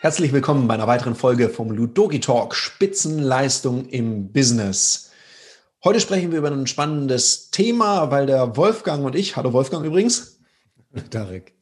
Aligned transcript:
Herzlich 0.00 0.32
willkommen 0.32 0.66
bei 0.66 0.74
einer 0.74 0.86
weiteren 0.86 1.14
Folge 1.14 1.48
vom 1.50 1.70
Ludogi 1.70 2.20
Talk 2.20 2.54
Spitzenleistung 2.54 3.86
im 3.86 4.32
Business. 4.32 5.10
Heute 5.84 6.00
sprechen 6.00 6.32
wir 6.32 6.38
über 6.38 6.50
ein 6.50 6.66
spannendes 6.66 7.50
Thema, 7.50 8.10
weil 8.10 8.26
der 8.26 8.56
Wolfgang 8.56 9.04
und 9.04 9.14
ich, 9.14 9.36
hallo 9.36 9.52
Wolfgang 9.52 9.84
übrigens. 9.84 10.40
Tarek. 11.10 11.52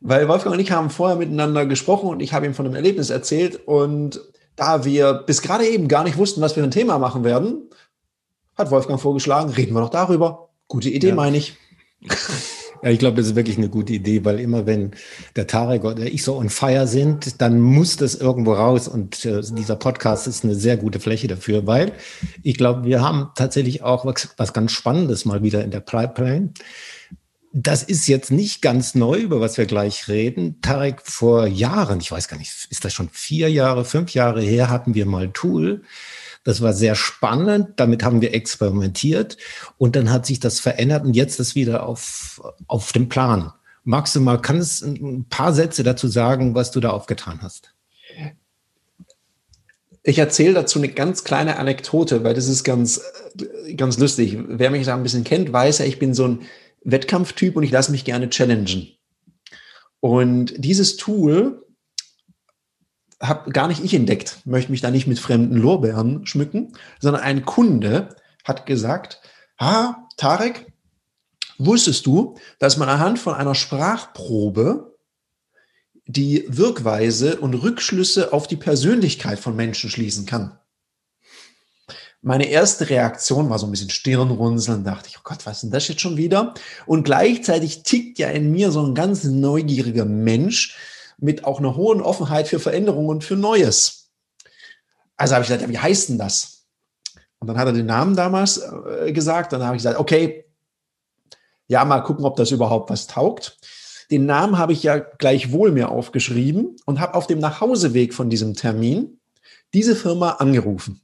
Weil 0.00 0.28
Wolfgang 0.28 0.54
und 0.54 0.60
ich 0.60 0.70
haben 0.70 0.90
vorher 0.90 1.16
miteinander 1.16 1.66
gesprochen 1.66 2.08
und 2.08 2.20
ich 2.20 2.32
habe 2.32 2.46
ihm 2.46 2.54
von 2.54 2.66
einem 2.66 2.76
Erlebnis 2.76 3.10
erzählt 3.10 3.66
und 3.66 4.20
da 4.56 4.84
wir 4.84 5.14
bis 5.14 5.42
gerade 5.42 5.66
eben 5.66 5.88
gar 5.88 6.04
nicht 6.04 6.18
wussten, 6.18 6.40
was 6.40 6.54
wir 6.54 6.62
für 6.62 6.68
ein 6.68 6.72
Thema 6.72 6.98
machen 6.98 7.24
werden, 7.24 7.68
hat 8.56 8.70
Wolfgang 8.70 9.00
vorgeschlagen, 9.00 9.50
reden 9.50 9.74
wir 9.74 9.80
doch 9.80 9.90
darüber. 9.90 10.50
Gute 10.68 10.88
Idee, 10.88 11.08
ja. 11.08 11.14
meine 11.14 11.36
ich. 11.36 11.56
Ja, 12.82 12.90
ich 12.90 12.98
glaube, 12.98 13.16
das 13.18 13.26
ist 13.28 13.36
wirklich 13.36 13.58
eine 13.58 13.68
gute 13.68 13.92
Idee, 13.92 14.24
weil 14.24 14.40
immer 14.40 14.66
wenn 14.66 14.90
der 15.36 15.46
Tarek 15.46 15.84
oder 15.84 16.04
ich 16.04 16.24
so 16.24 16.36
on 16.36 16.48
fire 16.48 16.88
sind, 16.88 17.40
dann 17.40 17.60
muss 17.60 17.96
das 17.96 18.16
irgendwo 18.16 18.54
raus 18.54 18.88
und 18.88 19.24
äh, 19.24 19.40
dieser 19.40 19.76
Podcast 19.76 20.26
ist 20.26 20.42
eine 20.42 20.56
sehr 20.56 20.76
gute 20.76 20.98
Fläche 20.98 21.28
dafür, 21.28 21.64
weil 21.68 21.92
ich 22.42 22.56
glaube, 22.56 22.84
wir 22.84 23.00
haben 23.00 23.28
tatsächlich 23.36 23.84
auch 23.84 24.04
was, 24.04 24.30
was 24.36 24.52
ganz 24.52 24.72
Spannendes 24.72 25.24
mal 25.24 25.44
wieder 25.44 25.62
in 25.62 25.70
der 25.70 25.78
Pipeline. 25.78 26.54
Das 27.52 27.84
ist 27.84 28.08
jetzt 28.08 28.32
nicht 28.32 28.62
ganz 28.62 28.96
neu, 28.96 29.18
über 29.18 29.40
was 29.40 29.58
wir 29.58 29.66
gleich 29.66 30.08
reden. 30.08 30.60
Tarek, 30.60 31.02
vor 31.04 31.46
Jahren, 31.46 32.00
ich 32.00 32.10
weiß 32.10 32.26
gar 32.26 32.38
nicht, 32.38 32.66
ist 32.70 32.84
das 32.84 32.92
schon 32.92 33.10
vier 33.10 33.48
Jahre, 33.48 33.84
fünf 33.84 34.12
Jahre 34.12 34.40
her, 34.40 34.70
hatten 34.70 34.96
wir 34.96 35.06
mal 35.06 35.30
Tool, 35.30 35.82
das 36.44 36.60
war 36.60 36.72
sehr 36.72 36.94
spannend. 36.94 37.74
Damit 37.76 38.02
haben 38.02 38.20
wir 38.20 38.34
experimentiert 38.34 39.36
und 39.78 39.96
dann 39.96 40.10
hat 40.10 40.26
sich 40.26 40.40
das 40.40 40.60
verändert 40.60 41.04
und 41.04 41.14
jetzt 41.14 41.38
ist 41.40 41.54
wieder 41.54 41.86
auf, 41.86 42.42
auf 42.66 42.92
dem 42.92 43.08
Plan. 43.08 43.52
Magst 43.84 44.14
du 44.14 44.20
mal, 44.20 44.40
kannst 44.40 44.82
ein 44.82 45.26
paar 45.28 45.52
Sätze 45.52 45.82
dazu 45.82 46.08
sagen, 46.08 46.54
was 46.54 46.70
du 46.70 46.80
da 46.80 46.90
aufgetan 46.90 47.40
hast? 47.42 47.74
Ich 50.04 50.18
erzähle 50.18 50.54
dazu 50.54 50.78
eine 50.78 50.88
ganz 50.88 51.22
kleine 51.22 51.58
Anekdote, 51.58 52.24
weil 52.24 52.34
das 52.34 52.48
ist 52.48 52.64
ganz, 52.64 53.00
ganz 53.76 53.98
lustig. 53.98 54.36
Wer 54.48 54.70
mich 54.70 54.86
da 54.86 54.94
ein 54.94 55.02
bisschen 55.04 55.24
kennt, 55.24 55.52
weiß 55.52 55.78
ja, 55.78 55.84
ich 55.84 56.00
bin 56.00 56.12
so 56.12 56.26
ein 56.26 56.40
Wettkampftyp 56.82 57.56
und 57.56 57.62
ich 57.62 57.70
lasse 57.70 57.92
mich 57.92 58.04
gerne 58.04 58.28
challengen. 58.28 58.96
Und 60.00 60.54
dieses 60.56 60.96
Tool 60.96 61.64
habe 63.22 63.50
gar 63.52 63.68
nicht 63.68 63.82
ich 63.82 63.94
entdeckt, 63.94 64.38
möchte 64.44 64.72
mich 64.72 64.80
da 64.80 64.90
nicht 64.90 65.06
mit 65.06 65.18
fremden 65.18 65.56
Lorbeeren 65.56 66.26
schmücken, 66.26 66.72
sondern 67.00 67.22
ein 67.22 67.44
Kunde 67.44 68.16
hat 68.44 68.66
gesagt, 68.66 69.20
ah, 69.58 69.94
Tarek, 70.16 70.72
wusstest 71.58 72.04
du, 72.06 72.36
dass 72.58 72.76
man 72.76 72.88
anhand 72.88 73.18
von 73.18 73.34
einer 73.34 73.54
Sprachprobe 73.54 74.98
die 76.06 76.44
Wirkweise 76.48 77.36
und 77.38 77.54
Rückschlüsse 77.54 78.32
auf 78.32 78.48
die 78.48 78.56
Persönlichkeit 78.56 79.38
von 79.38 79.54
Menschen 79.54 79.88
schließen 79.88 80.26
kann? 80.26 80.58
Meine 82.24 82.46
erste 82.46 82.88
Reaktion 82.88 83.50
war 83.50 83.58
so 83.58 83.66
ein 83.66 83.72
bisschen 83.72 83.90
Stirnrunzeln, 83.90 84.84
dachte 84.84 85.08
ich, 85.08 85.18
oh 85.18 85.22
Gott, 85.24 85.44
was 85.44 85.56
ist 85.56 85.62
denn 85.62 85.70
das 85.72 85.88
jetzt 85.88 86.00
schon 86.00 86.16
wieder? 86.16 86.54
Und 86.86 87.02
gleichzeitig 87.02 87.82
tickt 87.82 88.18
ja 88.18 88.28
in 88.28 88.52
mir 88.52 88.70
so 88.70 88.84
ein 88.84 88.94
ganz 88.94 89.24
neugieriger 89.24 90.04
Mensch, 90.04 90.76
mit 91.22 91.44
auch 91.44 91.58
einer 91.58 91.76
hohen 91.76 92.02
Offenheit 92.02 92.48
für 92.48 92.58
Veränderungen 92.58 93.08
und 93.08 93.24
für 93.24 93.36
Neues. 93.36 94.10
Also 95.16 95.34
habe 95.34 95.42
ich 95.42 95.48
gesagt, 95.48 95.62
ja, 95.62 95.68
wie 95.68 95.78
heißt 95.78 96.08
denn 96.08 96.18
das? 96.18 96.66
Und 97.38 97.48
dann 97.48 97.58
hat 97.58 97.66
er 97.66 97.72
den 97.72 97.86
Namen 97.86 98.16
damals 98.16 98.58
äh, 98.58 99.12
gesagt. 99.12 99.52
Dann 99.52 99.62
habe 99.62 99.76
ich 99.76 99.82
gesagt, 99.82 99.98
okay, 99.98 100.44
ja, 101.68 101.84
mal 101.84 102.00
gucken, 102.00 102.24
ob 102.24 102.36
das 102.36 102.50
überhaupt 102.50 102.90
was 102.90 103.06
taugt. 103.06 103.58
Den 104.10 104.26
Namen 104.26 104.58
habe 104.58 104.72
ich 104.72 104.82
ja 104.82 104.98
gleichwohl 104.98 105.70
mir 105.72 105.90
aufgeschrieben 105.90 106.76
und 106.84 107.00
habe 107.00 107.14
auf 107.14 107.26
dem 107.26 107.38
Nachhauseweg 107.38 108.14
von 108.14 108.28
diesem 108.28 108.54
Termin 108.54 109.20
diese 109.72 109.96
Firma 109.96 110.32
angerufen. 110.32 111.00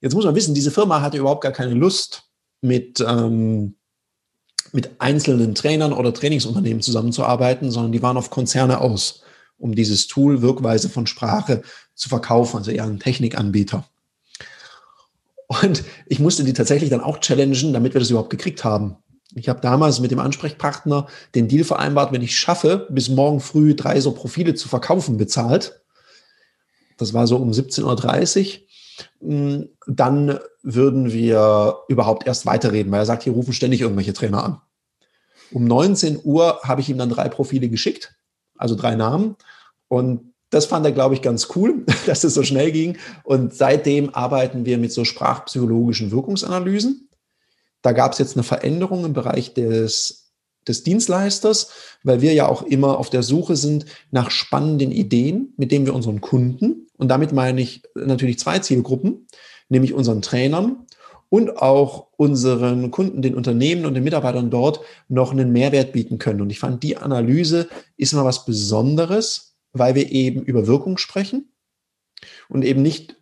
Jetzt 0.00 0.14
muss 0.14 0.24
man 0.24 0.34
wissen, 0.34 0.54
diese 0.54 0.70
Firma 0.70 1.00
hatte 1.00 1.16
überhaupt 1.16 1.42
gar 1.42 1.52
keine 1.52 1.74
Lust, 1.74 2.28
mit 2.60 3.00
ähm, 3.00 3.74
mit 4.72 5.00
einzelnen 5.00 5.54
Trainern 5.54 5.92
oder 5.92 6.12
Trainingsunternehmen 6.12 6.82
zusammenzuarbeiten, 6.82 7.70
sondern 7.70 7.92
die 7.92 8.02
waren 8.02 8.16
auf 8.16 8.30
Konzerne 8.30 8.80
aus, 8.80 9.22
um 9.58 9.74
dieses 9.74 10.06
Tool 10.06 10.42
Wirkweise 10.42 10.88
von 10.88 11.06
Sprache 11.06 11.62
zu 11.94 12.08
verkaufen, 12.08 12.58
also 12.58 12.70
eher 12.70 12.84
ein 12.84 13.00
Technikanbieter. 13.00 13.84
Und 15.48 15.82
ich 16.06 16.18
musste 16.18 16.44
die 16.44 16.52
tatsächlich 16.52 16.90
dann 16.90 17.00
auch 17.00 17.18
challengen, 17.20 17.72
damit 17.72 17.94
wir 17.94 18.00
das 18.00 18.10
überhaupt 18.10 18.30
gekriegt 18.30 18.64
haben. 18.64 18.96
Ich 19.34 19.48
habe 19.48 19.60
damals 19.60 20.00
mit 20.00 20.10
dem 20.10 20.20
Ansprechpartner 20.20 21.06
den 21.34 21.48
Deal 21.48 21.64
vereinbart, 21.64 22.12
wenn 22.12 22.22
ich 22.22 22.38
schaffe, 22.38 22.86
bis 22.90 23.08
morgen 23.08 23.40
früh 23.40 23.74
drei 23.74 24.00
so 24.00 24.12
Profile 24.12 24.54
zu 24.54 24.68
verkaufen, 24.68 25.16
bezahlt. 25.16 25.80
Das 26.96 27.14
war 27.14 27.26
so 27.26 27.36
um 27.36 27.50
17.30 27.50 27.84
Uhr. 28.46 28.67
Dann 29.20 30.38
würden 30.62 31.12
wir 31.12 31.76
überhaupt 31.88 32.26
erst 32.26 32.46
weiterreden, 32.46 32.92
weil 32.92 33.00
er 33.00 33.06
sagt, 33.06 33.22
hier 33.22 33.32
rufen 33.32 33.52
ständig 33.52 33.80
irgendwelche 33.80 34.12
Trainer 34.12 34.44
an. 34.44 34.60
Um 35.50 35.64
19 35.64 36.20
Uhr 36.24 36.60
habe 36.62 36.80
ich 36.80 36.88
ihm 36.88 36.98
dann 36.98 37.08
drei 37.08 37.28
Profile 37.28 37.68
geschickt, 37.68 38.14
also 38.56 38.74
drei 38.74 38.94
Namen. 38.94 39.36
Und 39.88 40.34
das 40.50 40.66
fand 40.66 40.84
er, 40.86 40.92
glaube 40.92 41.14
ich, 41.14 41.22
ganz 41.22 41.48
cool, 41.56 41.84
dass 42.06 42.24
es 42.24 42.34
so 42.34 42.42
schnell 42.42 42.72
ging. 42.72 42.98
Und 43.24 43.54
seitdem 43.54 44.14
arbeiten 44.14 44.64
wir 44.64 44.78
mit 44.78 44.92
so 44.92 45.04
sprachpsychologischen 45.04 46.10
Wirkungsanalysen. 46.10 47.08
Da 47.82 47.92
gab 47.92 48.12
es 48.12 48.18
jetzt 48.18 48.36
eine 48.36 48.42
Veränderung 48.42 49.04
im 49.04 49.12
Bereich 49.12 49.54
des, 49.54 50.27
des 50.66 50.82
Dienstleisters, 50.82 51.70
weil 52.02 52.20
wir 52.20 52.34
ja 52.34 52.48
auch 52.48 52.62
immer 52.62 52.98
auf 52.98 53.10
der 53.10 53.22
Suche 53.22 53.56
sind 53.56 53.86
nach 54.10 54.30
spannenden 54.30 54.90
Ideen, 54.92 55.54
mit 55.56 55.72
denen 55.72 55.86
wir 55.86 55.94
unseren 55.94 56.20
Kunden, 56.20 56.88
und 56.98 57.08
damit 57.08 57.32
meine 57.32 57.60
ich 57.60 57.82
natürlich 57.94 58.38
zwei 58.38 58.58
Zielgruppen, 58.58 59.26
nämlich 59.68 59.94
unseren 59.94 60.20
Trainern 60.20 60.84
und 61.30 61.58
auch 61.58 62.08
unseren 62.16 62.90
Kunden, 62.90 63.22
den 63.22 63.34
Unternehmen 63.34 63.86
und 63.86 63.94
den 63.94 64.04
Mitarbeitern 64.04 64.50
dort 64.50 64.80
noch 65.08 65.30
einen 65.30 65.52
Mehrwert 65.52 65.92
bieten 65.92 66.18
können. 66.18 66.40
Und 66.40 66.50
ich 66.50 66.58
fand, 66.58 66.82
die 66.82 66.96
Analyse 66.96 67.68
ist 67.96 68.14
mal 68.14 68.24
was 68.24 68.44
Besonderes, 68.44 69.56
weil 69.72 69.94
wir 69.94 70.10
eben 70.10 70.42
über 70.42 70.66
Wirkung 70.66 70.98
sprechen 70.98 71.52
und 72.48 72.64
eben 72.64 72.82
nicht 72.82 73.16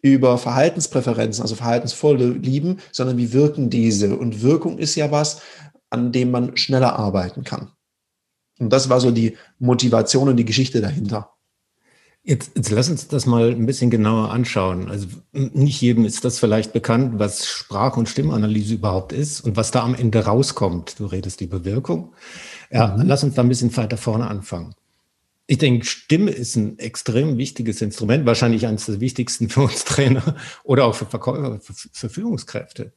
über 0.00 0.36
Verhaltenspräferenzen, 0.38 1.42
also 1.42 1.54
verhaltensvolle 1.54 2.30
Lieben, 2.30 2.78
sondern 2.90 3.18
wie 3.18 3.32
wirken 3.32 3.70
diese. 3.70 4.16
Und 4.16 4.42
Wirkung 4.42 4.78
ist 4.78 4.94
ja 4.94 5.10
was, 5.10 5.40
an 5.92 6.12
dem 6.12 6.30
man 6.30 6.56
schneller 6.56 6.98
arbeiten 6.98 7.44
kann. 7.44 7.70
Und 8.58 8.70
das 8.72 8.88
war 8.88 9.00
so 9.00 9.10
die 9.10 9.36
Motivation 9.58 10.28
und 10.28 10.36
die 10.36 10.44
Geschichte 10.44 10.80
dahinter. 10.80 11.30
Jetzt, 12.24 12.52
jetzt 12.54 12.70
lass 12.70 12.88
uns 12.88 13.08
das 13.08 13.26
mal 13.26 13.50
ein 13.50 13.66
bisschen 13.66 13.90
genauer 13.90 14.30
anschauen. 14.30 14.88
Also 14.88 15.08
nicht 15.32 15.80
jedem 15.80 16.04
ist 16.04 16.24
das 16.24 16.38
vielleicht 16.38 16.72
bekannt, 16.72 17.18
was 17.18 17.48
Sprach- 17.48 17.96
und 17.96 18.08
Stimmanalyse 18.08 18.74
überhaupt 18.74 19.12
ist 19.12 19.40
und 19.40 19.56
was 19.56 19.72
da 19.72 19.82
am 19.82 19.96
Ende 19.96 20.24
rauskommt. 20.24 21.00
Du 21.00 21.06
redest 21.06 21.40
über 21.40 21.64
Wirkung. 21.64 22.14
Ja, 22.70 22.96
mhm. 22.96 23.06
lass 23.06 23.24
uns 23.24 23.34
da 23.34 23.42
ein 23.42 23.48
bisschen 23.48 23.76
weiter 23.76 23.96
vorne 23.96 24.28
anfangen. 24.28 24.74
Ich 25.48 25.58
denke, 25.58 25.84
Stimme 25.84 26.30
ist 26.30 26.54
ein 26.54 26.78
extrem 26.78 27.36
wichtiges 27.38 27.82
Instrument, 27.82 28.24
wahrscheinlich 28.24 28.68
eines 28.68 28.86
der 28.86 29.00
wichtigsten 29.00 29.48
für 29.48 29.62
uns 29.62 29.84
Trainer 29.84 30.36
oder 30.62 30.84
auch 30.84 30.94
für 30.94 31.06
Verkäufer, 31.06 31.58
für, 31.60 31.74
für 31.74 32.08
Führungskräfte. 32.08 32.92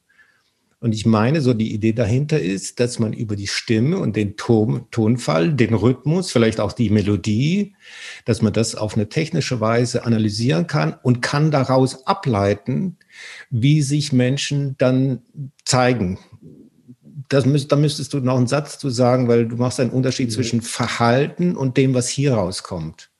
Und 0.78 0.94
ich 0.94 1.06
meine, 1.06 1.40
so 1.40 1.54
die 1.54 1.72
Idee 1.72 1.94
dahinter 1.94 2.38
ist, 2.38 2.80
dass 2.80 2.98
man 2.98 3.14
über 3.14 3.34
die 3.34 3.46
Stimme 3.46 3.98
und 3.98 4.14
den 4.14 4.36
Ton, 4.36 4.86
Tonfall, 4.90 5.54
den 5.54 5.72
Rhythmus, 5.72 6.30
vielleicht 6.30 6.60
auch 6.60 6.72
die 6.72 6.90
Melodie, 6.90 7.74
dass 8.26 8.42
man 8.42 8.52
das 8.52 8.74
auf 8.74 8.94
eine 8.94 9.08
technische 9.08 9.60
Weise 9.60 10.04
analysieren 10.04 10.66
kann 10.66 10.94
und 11.02 11.22
kann 11.22 11.50
daraus 11.50 12.06
ableiten, 12.06 12.98
wie 13.48 13.80
sich 13.80 14.12
Menschen 14.12 14.76
dann 14.76 15.22
zeigen. 15.64 16.18
Das 17.30 17.46
müsst, 17.46 17.72
da 17.72 17.76
müsstest 17.76 18.12
du 18.12 18.20
noch 18.20 18.36
einen 18.36 18.46
Satz 18.46 18.78
zu 18.78 18.90
sagen, 18.90 19.28
weil 19.28 19.48
du 19.48 19.56
machst 19.56 19.80
einen 19.80 19.90
Unterschied 19.90 20.30
zwischen 20.30 20.60
Verhalten 20.60 21.56
und 21.56 21.78
dem, 21.78 21.94
was 21.94 22.08
hier 22.08 22.34
rauskommt. 22.34 23.10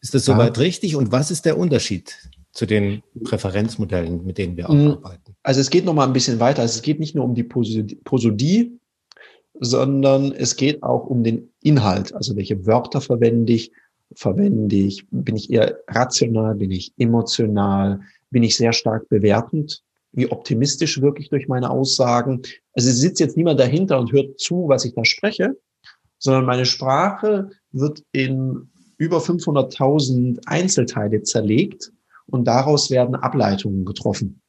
Ist 0.00 0.14
das 0.14 0.24
soweit 0.24 0.56
ja. 0.56 0.62
richtig? 0.62 0.96
Und 0.96 1.12
was 1.12 1.30
ist 1.30 1.44
der 1.44 1.58
Unterschied? 1.58 2.27
Zu 2.52 2.66
den 2.66 3.02
Präferenzmodellen, 3.24 4.24
mit 4.24 4.38
denen 4.38 4.56
wir 4.56 4.68
auch 4.68 4.74
mm, 4.74 4.88
arbeiten? 4.88 5.36
Also 5.42 5.60
es 5.60 5.70
geht 5.70 5.84
noch 5.84 5.94
mal 5.94 6.06
ein 6.06 6.12
bisschen 6.12 6.40
weiter. 6.40 6.62
Also 6.62 6.76
es 6.76 6.82
geht 6.82 7.00
nicht 7.00 7.14
nur 7.14 7.24
um 7.24 7.34
die 7.34 7.44
Prosodie, 7.44 8.78
sondern 9.60 10.32
es 10.32 10.56
geht 10.56 10.82
auch 10.82 11.06
um 11.06 11.24
den 11.24 11.50
Inhalt. 11.62 12.14
Also 12.14 12.36
welche 12.36 12.66
Wörter 12.66 13.00
verwende 13.00 13.52
ich? 13.52 13.72
Verwende 14.14 14.76
ich? 14.76 15.06
Bin 15.10 15.36
ich 15.36 15.50
eher 15.50 15.78
rational? 15.88 16.54
Bin 16.54 16.70
ich 16.70 16.92
emotional? 16.96 18.00
Bin 18.30 18.42
ich 18.42 18.56
sehr 18.56 18.72
stark 18.72 19.08
bewertend? 19.08 19.82
Wie 20.12 20.30
optimistisch 20.30 21.00
wirke 21.00 21.20
ich 21.20 21.28
durch 21.28 21.48
meine 21.48 21.70
Aussagen? 21.70 22.42
Also 22.72 22.88
es 22.88 22.98
sitzt 22.98 23.20
jetzt 23.20 23.36
niemand 23.36 23.60
dahinter 23.60 23.98
und 23.98 24.12
hört 24.12 24.40
zu, 24.40 24.68
was 24.68 24.84
ich 24.84 24.94
da 24.94 25.04
spreche, 25.04 25.56
sondern 26.18 26.46
meine 26.46 26.64
Sprache 26.64 27.50
wird 27.72 28.02
in 28.12 28.70
über 28.96 29.18
500.000 29.18 30.40
Einzelteile 30.46 31.22
zerlegt 31.22 31.92
und 32.30 32.44
daraus 32.44 32.90
werden 32.90 33.14
Ableitungen 33.14 33.84
getroffen. 33.84 34.40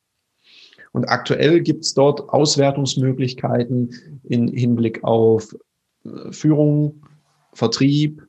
Und 0.91 1.05
aktuell 1.05 1.61
gibt 1.61 1.85
es 1.85 1.93
dort 1.93 2.29
Auswertungsmöglichkeiten 2.29 3.93
in 4.23 4.47
Hinblick 4.47 5.03
auf 5.03 5.55
äh, 6.03 6.31
Führung, 6.31 7.05
Vertrieb, 7.53 8.27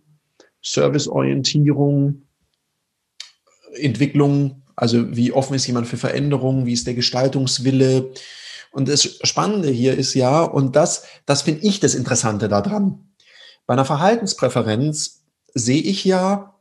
Serviceorientierung, 0.62 2.22
Entwicklung, 3.74 4.62
also 4.76 5.16
wie 5.16 5.32
offen 5.32 5.54
ist 5.54 5.66
jemand 5.66 5.86
für 5.86 5.96
Veränderungen, 5.96 6.66
wie 6.66 6.72
ist 6.72 6.86
der 6.86 6.94
Gestaltungswille. 6.94 8.12
Und 8.72 8.88
das 8.88 9.18
Spannende 9.22 9.68
hier 9.70 9.96
ist 9.96 10.14
ja, 10.14 10.42
und 10.42 10.76
das, 10.76 11.04
das 11.26 11.42
finde 11.42 11.62
ich 11.66 11.80
das 11.80 11.94
Interessante 11.94 12.48
daran. 12.48 13.10
Bei 13.66 13.74
einer 13.74 13.84
Verhaltenspräferenz 13.84 15.22
sehe 15.54 15.82
ich 15.82 16.04
ja, 16.04 16.59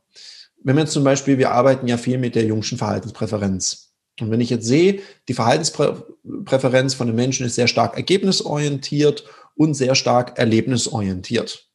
wenn 0.62 0.76
wir 0.76 0.86
zum 0.86 1.04
Beispiel, 1.04 1.38
wir 1.38 1.52
arbeiten 1.52 1.86
ja 1.86 1.96
viel 1.96 2.18
mit 2.18 2.34
der 2.34 2.44
jungschen 2.44 2.78
Verhaltenspräferenz. 2.78 3.92
Und 4.20 4.30
wenn 4.30 4.40
ich 4.40 4.50
jetzt 4.50 4.66
sehe, 4.66 5.00
die 5.28 5.34
Verhaltenspräferenz 5.34 6.94
von 6.94 7.06
den 7.06 7.16
Menschen 7.16 7.46
ist 7.46 7.54
sehr 7.54 7.68
stark 7.68 7.96
ergebnisorientiert 7.96 9.24
und 9.54 9.74
sehr 9.74 9.94
stark 9.94 10.38
erlebnisorientiert. 10.38 11.68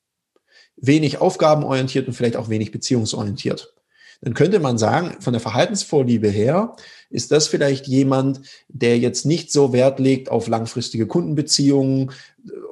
Wenig 0.76 1.20
aufgabenorientiert 1.20 2.08
und 2.08 2.14
vielleicht 2.14 2.36
auch 2.36 2.50
wenig 2.50 2.72
beziehungsorientiert. 2.72 3.74
Dann 4.22 4.34
könnte 4.34 4.60
man 4.60 4.78
sagen, 4.78 5.20
von 5.22 5.34
der 5.34 5.40
Verhaltensvorliebe 5.40 6.30
her 6.30 6.76
ist 7.10 7.32
das 7.32 7.48
vielleicht 7.48 7.88
jemand, 7.88 8.42
der 8.68 8.98
jetzt 8.98 9.26
nicht 9.26 9.52
so 9.52 9.74
Wert 9.74 10.00
legt 10.00 10.30
auf 10.30 10.48
langfristige 10.48 11.08
Kundenbeziehungen 11.08 12.12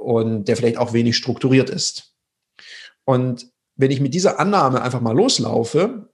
und 0.02 0.48
der 0.48 0.56
vielleicht 0.58 0.78
auch 0.78 0.94
wenig 0.94 1.18
strukturiert 1.18 1.70
ist. 1.70 2.16
Und 3.06 3.53
wenn 3.76 3.92
ich 3.92 4.00
mit 4.00 4.14
dieser 4.14 4.40
Annahme 4.40 4.82
einfach 4.82 5.02
mal 5.02 5.16
loslaufe, 5.16 6.10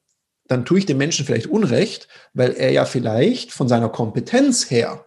dann 0.47 0.65
tue 0.65 0.79
ich 0.79 0.85
dem 0.85 0.97
Menschen 0.97 1.25
vielleicht 1.25 1.47
Unrecht, 1.47 2.07
weil 2.33 2.53
er 2.53 2.71
ja 2.71 2.85
vielleicht 2.85 3.51
von 3.51 3.67
seiner 3.67 3.89
Kompetenz 3.89 4.71
her 4.71 5.05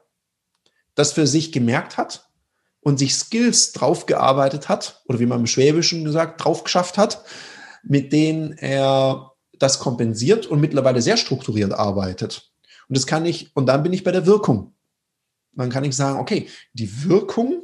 das 0.95 1.13
für 1.13 1.27
sich 1.27 1.53
gemerkt 1.53 1.97
hat 1.97 2.29
und 2.81 2.99
sich 2.99 3.15
Skills 3.15 3.73
draufgearbeitet 3.73 4.69
hat, 4.69 5.03
oder 5.07 5.21
wie 5.21 5.27
man 5.27 5.41
im 5.41 5.47
Schwäbischen 5.47 6.05
gesagt, 6.05 6.45
drauf 6.45 6.65
geschafft 6.65 6.99
hat, 6.99 7.25
mit 7.83 8.13
denen 8.13 8.53
er 8.59 9.33
das 9.59 9.79
kompensiert 9.79 10.47
und 10.47 10.61
mittlerweile 10.61 11.01
sehr 11.01 11.17
strukturiert 11.17 11.73
arbeitet. 11.73 12.53
Und 12.89 12.97
das 12.97 13.07
kann 13.07 13.25
ich, 13.25 13.55
und 13.57 13.67
dann 13.67 13.83
bin 13.83 13.93
ich 13.93 14.05
bei 14.05 14.13
der 14.13 14.27
Wirkung. 14.27 14.75
Dann 15.53 15.71
kann 15.71 15.85
ich 15.85 15.95
sagen, 15.95 16.19
okay, 16.19 16.49
die 16.73 17.05
Wirkung, 17.05 17.63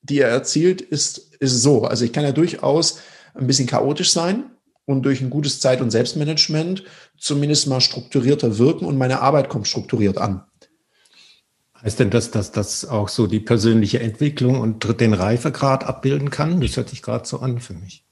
die 0.00 0.20
er 0.20 0.28
erzielt, 0.28 0.80
ist, 0.80 1.18
ist 1.36 1.62
so. 1.62 1.84
Also 1.84 2.04
ich 2.04 2.12
kann 2.12 2.24
ja 2.24 2.32
durchaus 2.32 3.00
ein 3.34 3.46
bisschen 3.46 3.66
chaotisch 3.66 4.12
sein, 4.12 4.50
und 4.88 5.02
durch 5.02 5.20
ein 5.20 5.28
gutes 5.28 5.60
Zeit- 5.60 5.82
und 5.82 5.90
Selbstmanagement 5.90 6.82
zumindest 7.18 7.66
mal 7.66 7.82
strukturierter 7.82 8.56
wirken 8.56 8.86
und 8.86 8.96
meine 8.96 9.20
Arbeit 9.20 9.50
kommt 9.50 9.68
strukturiert 9.68 10.16
an. 10.16 10.44
Heißt 11.82 12.00
denn 12.00 12.08
das, 12.08 12.30
dass 12.30 12.52
das 12.52 12.86
auch 12.86 13.10
so 13.10 13.26
die 13.26 13.38
persönliche 13.38 14.00
Entwicklung 14.00 14.58
und 14.58 14.98
den 14.98 15.12
Reifegrad 15.12 15.84
abbilden 15.84 16.30
kann? 16.30 16.62
Das 16.62 16.76
hört 16.78 16.88
sich 16.88 17.02
gerade 17.02 17.28
so 17.28 17.38
an 17.40 17.60
für 17.60 17.74
mich. 17.74 18.06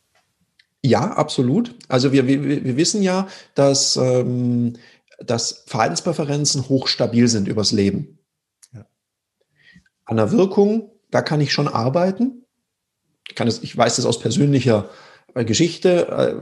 Ja, 0.85 1.13
absolut. 1.13 1.75
Also 1.89 2.13
wir, 2.13 2.27
wir, 2.27 2.45
wir 2.45 2.77
wissen 2.77 3.03
ja, 3.03 3.27
dass, 3.55 3.97
ähm, 3.97 4.75
dass 5.19 5.65
Verhaltenspräferenzen 5.67 6.69
hochstabil 6.69 7.27
sind 7.27 7.49
übers 7.49 7.73
Leben. 7.73 8.19
Ja. 8.75 8.87
An 10.05 10.19
der 10.19 10.31
Wirkung, 10.31 10.91
da 11.11 11.23
kann 11.23 11.41
ich 11.41 11.55
schon 11.55 11.69
arbeiten. 11.69 12.46
Ich, 13.29 13.35
kann 13.35 13.49
es, 13.49 13.63
ich 13.63 13.77
weiß 13.77 13.97
das 13.97 14.07
aus 14.07 14.21
persönlicher 14.21 14.89
äh, 15.35 15.45
Geschichte, 15.45 16.09
äh, 16.09 16.35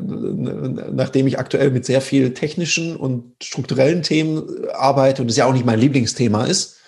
nachdem 0.92 1.26
ich 1.26 1.38
aktuell 1.38 1.70
mit 1.70 1.84
sehr 1.84 2.00
viel 2.00 2.34
technischen 2.34 2.96
und 2.96 3.34
strukturellen 3.42 4.02
Themen 4.02 4.64
äh, 4.64 4.70
arbeite 4.70 5.22
und 5.22 5.28
das 5.28 5.36
ja 5.36 5.46
auch 5.46 5.52
nicht 5.52 5.66
mein 5.66 5.80
Lieblingsthema 5.80 6.44
ist, 6.44 6.78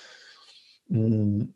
hm, 0.89 1.55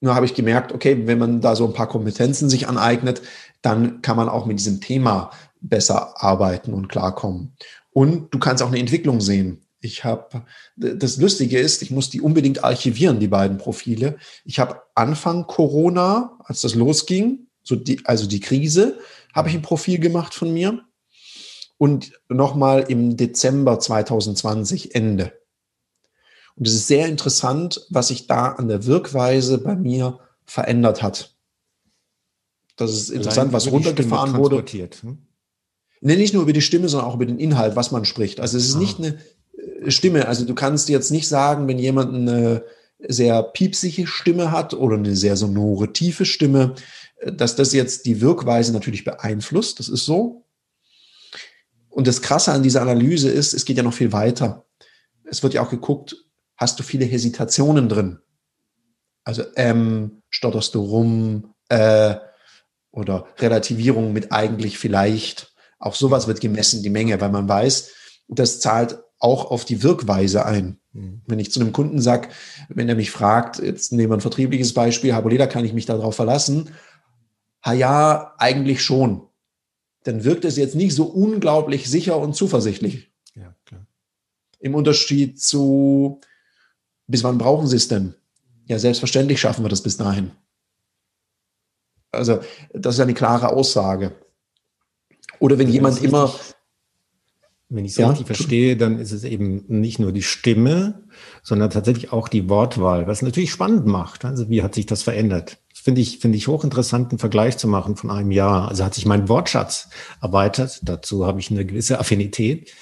nur 0.00 0.14
habe 0.14 0.26
ich 0.26 0.34
gemerkt, 0.34 0.72
okay, 0.72 1.06
wenn 1.06 1.18
man 1.18 1.40
da 1.40 1.56
so 1.56 1.66
ein 1.66 1.72
paar 1.72 1.88
Kompetenzen 1.88 2.50
sich 2.50 2.68
aneignet, 2.68 3.22
dann 3.62 4.02
kann 4.02 4.18
man 4.18 4.28
auch 4.28 4.44
mit 4.44 4.58
diesem 4.58 4.82
Thema 4.82 5.30
besser 5.62 6.22
arbeiten 6.22 6.74
und 6.74 6.88
klarkommen. 6.88 7.56
Und 7.90 8.34
du 8.34 8.38
kannst 8.38 8.62
auch 8.62 8.68
eine 8.68 8.78
Entwicklung 8.78 9.22
sehen. 9.22 9.63
Ich 9.84 10.02
habe, 10.02 10.46
das 10.76 11.18
Lustige 11.18 11.58
ist, 11.58 11.82
ich 11.82 11.90
muss 11.90 12.08
die 12.08 12.22
unbedingt 12.22 12.64
archivieren, 12.64 13.20
die 13.20 13.28
beiden 13.28 13.58
Profile. 13.58 14.16
Ich 14.46 14.58
habe 14.58 14.80
Anfang 14.94 15.46
Corona, 15.46 16.38
als 16.42 16.62
das 16.62 16.74
losging, 16.74 17.48
so 17.62 17.76
die, 17.76 18.00
also 18.06 18.26
die 18.26 18.40
Krise, 18.40 18.98
habe 19.34 19.50
ich 19.50 19.54
ein 19.54 19.60
Profil 19.60 19.98
gemacht 19.98 20.32
von 20.32 20.54
mir 20.54 20.80
und 21.76 22.12
nochmal 22.30 22.86
im 22.88 23.18
Dezember 23.18 23.78
2020 23.78 24.94
Ende. 24.94 25.34
Und 26.56 26.66
es 26.66 26.72
ist 26.72 26.86
sehr 26.86 27.06
interessant, 27.06 27.86
was 27.90 28.08
sich 28.08 28.26
da 28.26 28.52
an 28.52 28.68
der 28.68 28.86
Wirkweise 28.86 29.58
bei 29.58 29.76
mir 29.76 30.18
verändert 30.46 31.02
hat. 31.02 31.36
Das 32.76 32.90
ist 32.90 33.10
interessant, 33.10 33.52
was 33.52 33.70
runtergefahren 33.70 34.34
wurde. 34.38 34.64
Hm? 35.02 35.18
Nee, 36.06 36.16
nicht 36.16 36.34
nur 36.34 36.42
über 36.42 36.52
die 36.52 36.60
Stimme, 36.60 36.86
sondern 36.90 37.08
auch 37.08 37.14
über 37.14 37.24
den 37.24 37.38
Inhalt, 37.38 37.76
was 37.76 37.90
man 37.90 38.04
spricht. 38.04 38.38
Also 38.38 38.58
es 38.58 38.68
ist 38.68 38.74
ah. 38.74 38.78
nicht 38.78 38.98
eine 38.98 39.18
Stimme. 39.88 40.28
Also 40.28 40.44
du 40.44 40.54
kannst 40.54 40.88
jetzt 40.88 41.10
nicht 41.10 41.28
sagen, 41.28 41.68
wenn 41.68 41.78
jemand 41.78 42.14
eine 42.14 42.64
sehr 42.98 43.42
piepsige 43.42 44.06
Stimme 44.06 44.50
hat 44.50 44.74
oder 44.74 44.96
eine 44.96 45.16
sehr 45.16 45.36
sonore, 45.36 45.92
tiefe 45.92 46.24
Stimme, 46.24 46.74
dass 47.24 47.56
das 47.56 47.72
jetzt 47.72 48.06
die 48.06 48.20
Wirkweise 48.20 48.72
natürlich 48.72 49.04
beeinflusst. 49.04 49.78
Das 49.78 49.88
ist 49.88 50.04
so. 50.04 50.44
Und 51.88 52.06
das 52.06 52.22
Krasse 52.22 52.52
an 52.52 52.62
dieser 52.62 52.82
Analyse 52.82 53.30
ist, 53.30 53.54
es 53.54 53.64
geht 53.64 53.76
ja 53.76 53.82
noch 53.82 53.94
viel 53.94 54.12
weiter. 54.12 54.66
Es 55.24 55.42
wird 55.42 55.54
ja 55.54 55.62
auch 55.62 55.70
geguckt, 55.70 56.16
hast 56.56 56.78
du 56.78 56.82
viele 56.82 57.04
Hesitationen 57.04 57.88
drin? 57.88 58.18
Also 59.22 59.44
ähm, 59.56 60.22
stotterst 60.28 60.74
du 60.74 60.82
rum 60.82 61.54
äh, 61.68 62.16
oder 62.90 63.26
Relativierung 63.38 64.12
mit 64.12 64.32
eigentlich 64.32 64.78
vielleicht. 64.78 65.54
Auch 65.78 65.94
sowas 65.94 66.26
wird 66.26 66.40
gemessen, 66.40 66.82
die 66.82 66.90
Menge, 66.90 67.20
weil 67.20 67.30
man 67.30 67.48
weiß, 67.48 67.92
das 68.28 68.60
zahlt 68.60 69.03
auch 69.24 69.50
auf 69.50 69.64
die 69.64 69.82
Wirkweise 69.82 70.44
ein. 70.44 70.78
Mhm. 70.92 71.22
Wenn 71.26 71.38
ich 71.38 71.50
zu 71.50 71.60
einem 71.60 71.72
Kunden 71.72 72.00
sage, 72.00 72.28
wenn 72.68 72.88
er 72.88 72.94
mich 72.94 73.10
fragt, 73.10 73.58
jetzt 73.58 73.92
nehmen 73.92 74.10
wir 74.10 74.16
ein 74.18 74.20
vertriebliches 74.20 74.74
Beispiel, 74.74 75.14
Haboleda, 75.14 75.46
kann 75.46 75.64
ich 75.64 75.72
mich 75.72 75.86
darauf 75.86 76.14
verlassen? 76.14 76.70
ha 77.62 77.72
ja, 77.72 78.34
eigentlich 78.36 78.82
schon. 78.82 79.26
Dann 80.02 80.24
wirkt 80.24 80.44
es 80.44 80.58
jetzt 80.58 80.74
nicht 80.74 80.94
so 80.94 81.04
unglaublich 81.04 81.88
sicher 81.88 82.18
und 82.18 82.36
zuversichtlich. 82.36 83.10
Ja, 83.34 83.54
klar. 83.64 83.86
Im 84.60 84.74
Unterschied 84.74 85.40
zu, 85.40 86.20
bis 87.06 87.24
wann 87.24 87.38
brauchen 87.38 87.66
Sie 87.66 87.76
es 87.76 87.88
denn? 87.88 88.14
Ja, 88.66 88.78
selbstverständlich 88.78 89.40
schaffen 89.40 89.64
wir 89.64 89.70
das 89.70 89.82
bis 89.82 89.96
dahin. 89.96 90.32
Also, 92.10 92.40
das 92.72 92.96
ist 92.96 93.00
eine 93.00 93.14
klare 93.14 93.48
Aussage. 93.48 94.14
Oder 95.40 95.58
wenn 95.58 95.68
ja, 95.68 95.74
jemand 95.74 96.02
immer. 96.02 96.34
Wenn 97.70 97.84
ich 97.84 97.92
es 97.92 97.98
ja, 97.98 98.08
richtig 98.08 98.26
verstehe, 98.26 98.76
dann 98.76 98.98
ist 98.98 99.12
es 99.12 99.24
eben 99.24 99.64
nicht 99.68 99.98
nur 99.98 100.12
die 100.12 100.22
Stimme, 100.22 101.04
sondern 101.42 101.70
tatsächlich 101.70 102.12
auch 102.12 102.28
die 102.28 102.48
Wortwahl, 102.48 103.06
was 103.06 103.22
natürlich 103.22 103.50
spannend 103.50 103.86
macht. 103.86 104.24
Also, 104.24 104.48
wie 104.50 104.62
hat 104.62 104.74
sich 104.74 104.86
das 104.86 105.02
verändert? 105.02 105.58
finde 105.84 106.00
ich, 106.00 106.18
finde 106.18 106.38
ich 106.38 106.48
hochinteressant, 106.48 107.10
einen 107.10 107.18
Vergleich 107.18 107.58
zu 107.58 107.68
machen 107.68 107.94
von 107.96 108.10
einem 108.10 108.30
Jahr. 108.30 108.68
Also 108.68 108.84
hat 108.84 108.94
sich 108.94 109.04
mein 109.04 109.28
Wortschatz 109.28 109.90
erweitert. 110.22 110.80
Dazu 110.82 111.26
habe 111.26 111.40
ich 111.40 111.50
eine 111.50 111.66
gewisse 111.66 111.98
Affinität. 111.98 112.72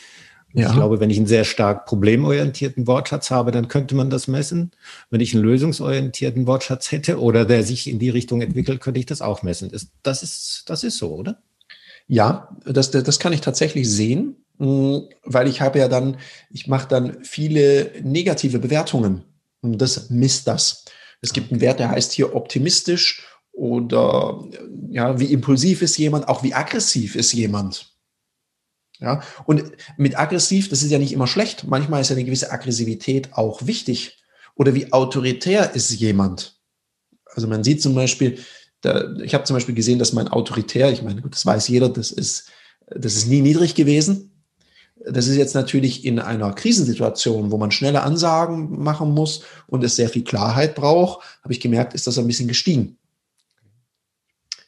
Ja. 0.53 0.69
Ich 0.69 0.75
glaube, 0.75 1.01
wenn 1.01 1.11
ich 1.11 1.17
einen 1.17 1.27
sehr 1.27 1.43
stark 1.43 1.87
problemorientierten 1.87 2.87
Wortschatz 2.87 3.33
habe, 3.33 3.51
dann 3.51 3.67
könnte 3.67 3.97
man 3.97 4.09
das 4.09 4.29
messen. 4.29 4.71
Wenn 5.11 5.21
ich 5.21 5.35
einen 5.35 5.43
lösungsorientierten 5.43 6.47
Wortschatz 6.47 6.93
hätte 6.93 7.21
oder 7.21 7.45
der 7.45 7.65
sich 7.65 7.91
in 7.91 7.99
die 7.99 8.11
Richtung 8.11 8.41
entwickelt, 8.41 8.81
könnte 8.81 9.01
ich 9.01 9.07
das 9.07 9.21
auch 9.21 9.43
messen. 9.43 9.73
Das 10.05 10.23
ist, 10.23 10.63
das 10.67 10.85
ist 10.85 10.99
so, 10.99 11.13
oder? 11.13 11.43
Ja, 12.07 12.57
das, 12.65 12.93
das 12.93 13.19
kann 13.19 13.33
ich 13.33 13.41
tatsächlich 13.41 13.91
sehen, 13.91 14.42
weil 14.59 15.49
ich 15.49 15.61
habe 15.61 15.79
ja 15.79 15.89
dann, 15.89 16.19
ich 16.51 16.69
mache 16.69 16.89
dann 16.89 17.25
viele 17.25 17.93
negative 18.03 18.59
Bewertungen 18.59 19.25
und 19.61 19.79
das 19.79 20.11
misst 20.11 20.47
das. 20.47 20.85
Es 21.21 21.33
gibt 21.33 21.51
einen 21.51 21.61
Wert, 21.61 21.81
der 21.81 21.91
heißt 21.91 22.13
hier 22.13 22.35
optimistisch 22.35 23.27
oder 23.53 24.45
ja, 24.91 25.19
wie 25.19 25.33
impulsiv 25.33 25.83
ist 25.83 25.97
jemand, 25.99 26.29
auch 26.29 26.43
wie 26.43 26.55
aggressiv 26.55 27.17
ist 27.17 27.33
jemand. 27.33 27.93
Ja, 29.01 29.21
und 29.47 29.65
mit 29.97 30.17
aggressiv, 30.19 30.69
das 30.69 30.83
ist 30.83 30.91
ja 30.93 30.99
nicht 30.99 31.13
immer 31.13 31.27
schlecht. 31.27 31.65
Manchmal 31.67 32.01
ist 32.01 32.11
ja 32.11 32.17
eine 32.17 32.25
gewisse 32.25 32.53
Aggressivität 32.53 33.33
auch 33.33 33.67
wichtig. 33.67 34.23
Oder 34.55 34.75
wie 34.75 34.93
autoritär 34.93 35.75
ist 35.75 35.91
jemand? 35.91 36.61
Also 37.25 37.49
man 37.49 37.65
sieht 37.65 37.83
zum 37.83 37.95
Beispiel, 37.95 38.39
da, 38.81 39.13
ich 39.23 39.35
habe 39.35 39.45
zum 39.45 39.55
Beispiel 39.55 39.75
gesehen, 39.75 39.99
dass 39.99 40.13
mein 40.13 40.29
autoritär, 40.29 40.93
ich 40.93 41.03
meine, 41.03 41.23
das 41.23 41.45
weiß 41.45 41.69
jeder, 41.69 41.89
das 41.89 42.11
ist, 42.11 42.49
das 42.87 43.15
ist 43.17 43.27
nie 43.27 43.41
niedrig 43.41 43.75
gewesen. 43.75 44.32
Das 45.11 45.27
ist 45.27 45.37
jetzt 45.37 45.55
natürlich 45.55 46.05
in 46.05 46.19
einer 46.19 46.53
Krisensituation, 46.53 47.51
wo 47.51 47.59
man 47.59 47.71
schnelle 47.71 48.03
Ansagen 48.03 48.83
machen 48.83 49.13
muss 49.13 49.43
und 49.67 49.83
es 49.83 49.97
sehr 49.97 50.09
viel 50.09 50.25
Klarheit 50.25 50.75
braucht, 50.75 51.25
habe 51.43 51.53
ich 51.53 51.61
gemerkt, 51.61 51.95
ist 51.95 52.07
das 52.07 52.19
ein 52.19 52.27
bisschen 52.27 52.49
gestiegen. 52.49 52.99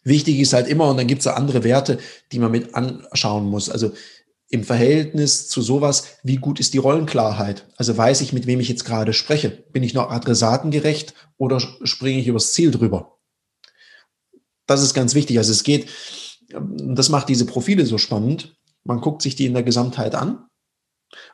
Wichtig 0.03 0.39
ist 0.39 0.53
halt 0.53 0.69
immer, 0.69 0.91
und 0.91 0.99
dann 0.99 1.07
gibt 1.07 1.21
es 1.21 1.27
andere 1.27 1.65
Werte, 1.65 1.99
die 2.33 2.39
man 2.39 2.51
mit 2.51 2.75
anschauen 2.75 3.47
muss. 3.47 3.71
Also 3.71 3.93
im 4.51 4.63
Verhältnis 4.63 5.49
zu 5.49 5.63
sowas, 5.63 6.05
wie 6.23 6.37
gut 6.37 6.61
ist 6.61 6.75
die 6.75 6.79
Rollenklarheit? 6.79 7.67
Also 7.77 7.97
weiß 7.97 8.21
ich, 8.21 8.33
mit 8.33 8.47
wem 8.47 8.61
ich 8.61 8.69
jetzt 8.69 8.85
gerade 8.85 9.13
spreche? 9.13 9.51
Bin 9.51 9.83
ich 9.83 9.95
noch 9.95 10.11
adressatengerecht 10.11 11.15
oder 11.39 11.59
springe 11.59 12.21
ich 12.21 12.29
übers 12.29 12.53
Ziel 12.53 12.71
drüber? 12.71 13.19
Das 14.67 14.83
ist 14.83 14.95
ganz 14.95 15.15
wichtig. 15.15 15.39
Also 15.39 15.53
es 15.53 15.65
geht, 15.65 15.89
das 16.51 17.09
macht 17.09 17.29
diese 17.29 17.47
Profile 17.47 17.87
so 17.87 17.99
spannend. 17.99 18.55
Man 18.85 19.01
guckt 19.01 19.23
sich 19.23 19.35
die 19.35 19.47
in 19.47 19.55
der 19.55 19.63
Gesamtheit 19.63 20.15
an 20.15 20.47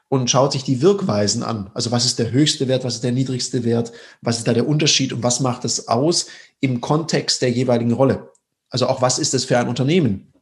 und 0.09 0.30
schaut 0.30 0.52
sich 0.52 0.64
die 0.64 0.83
Wirkweisen 0.83 1.42
an. 1.42 1.71
Also 1.75 1.90
was 1.90 2.04
ist 2.04 2.19
der 2.19 2.30
höchste 2.30 2.69
Wert, 2.69 2.85
was 2.85 2.97
ist 2.97 3.04
der 3.04 3.12
niedrigste 3.12 3.64
Wert, 3.64 3.92
was 4.23 4.38
ist 4.38 4.49
da 4.49 4.52
der 4.52 4.69
Unterschied 4.69 5.12
und 5.12 5.23
was 5.23 5.40
macht 5.40 5.64
es 5.64 5.88
aus 5.88 6.26
im 6.61 6.80
Kontext 6.80 7.42
der 7.42 7.50
jeweiligen 7.50 7.92
Rolle? 7.92 8.30
Also 8.71 8.87
auch 8.87 9.02
was 9.02 9.19
ist 9.19 9.35
es 9.35 9.45
für 9.45 9.59
ein 9.59 9.69
Unternehmen? 9.69 10.33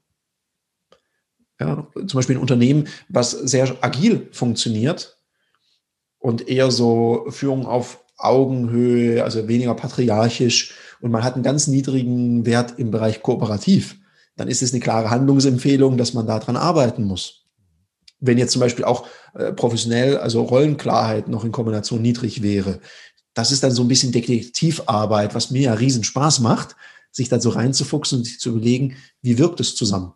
Ja, 1.61 1.89
zum 1.95 2.19
Beispiel 2.19 2.37
ein 2.37 2.43
Unternehmen, 2.43 2.89
was 3.09 3.33
sehr 3.33 3.77
agil 3.81 4.29
funktioniert 4.31 5.19
und 6.19 6.49
eher 6.49 6.71
so 6.71 7.27
Führung 7.31 7.67
auf 7.67 8.05
Augenhöhe, 8.17 9.25
also 9.25 9.49
weniger 9.49 9.75
patriarchisch 9.75 10.75
und 11.01 11.11
man 11.11 11.25
hat 11.25 11.35
einen 11.35 11.43
ganz 11.43 11.67
niedrigen 11.67 12.47
Wert 12.47 12.79
im 12.79 12.91
Bereich 12.91 13.23
kooperativ, 13.23 13.97
dann 14.39 14.49
ist 14.49 14.63
es 14.63 14.73
eine 14.73 14.81
klare 14.81 15.11
Handlungsempfehlung, 15.11 15.99
dass 15.99 16.15
man 16.15 16.27
daran 16.27 16.57
arbeiten 16.57 17.05
muss. 17.05 17.45
Wenn 18.21 18.39
jetzt 18.39 18.53
zum 18.53 18.61
Beispiel 18.61 18.85
auch 18.85 19.07
äh, 19.35 19.53
professionell, 19.53 20.17
also 20.17 20.43
Rollenklarheit 20.43 21.29
noch 21.29 21.45
in 21.45 21.53
Kombination 21.53 22.01
niedrig 22.01 22.43
wäre, 22.43 22.81
das 23.35 23.53
ist 23.53 23.63
dann 23.63 23.73
so 23.73 23.83
ein 23.83 23.89
bisschen 23.89 24.13
Detektivarbeit, 24.13 25.35
was 25.35 25.51
mir 25.51 25.63
ja 25.63 25.75
riesen 25.75 26.05
Spaß 26.05 26.41
macht, 26.41 26.77
sich 27.11 27.29
da 27.29 27.41
so 27.41 27.51
reinzufuchsen 27.51 28.19
und 28.19 28.25
sich 28.25 28.41
zu 28.41 28.51
überlegen, 28.51 28.97
wie 29.23 29.39
wirkt 29.39 29.61
es 29.61 29.75
zusammen? 29.77 30.15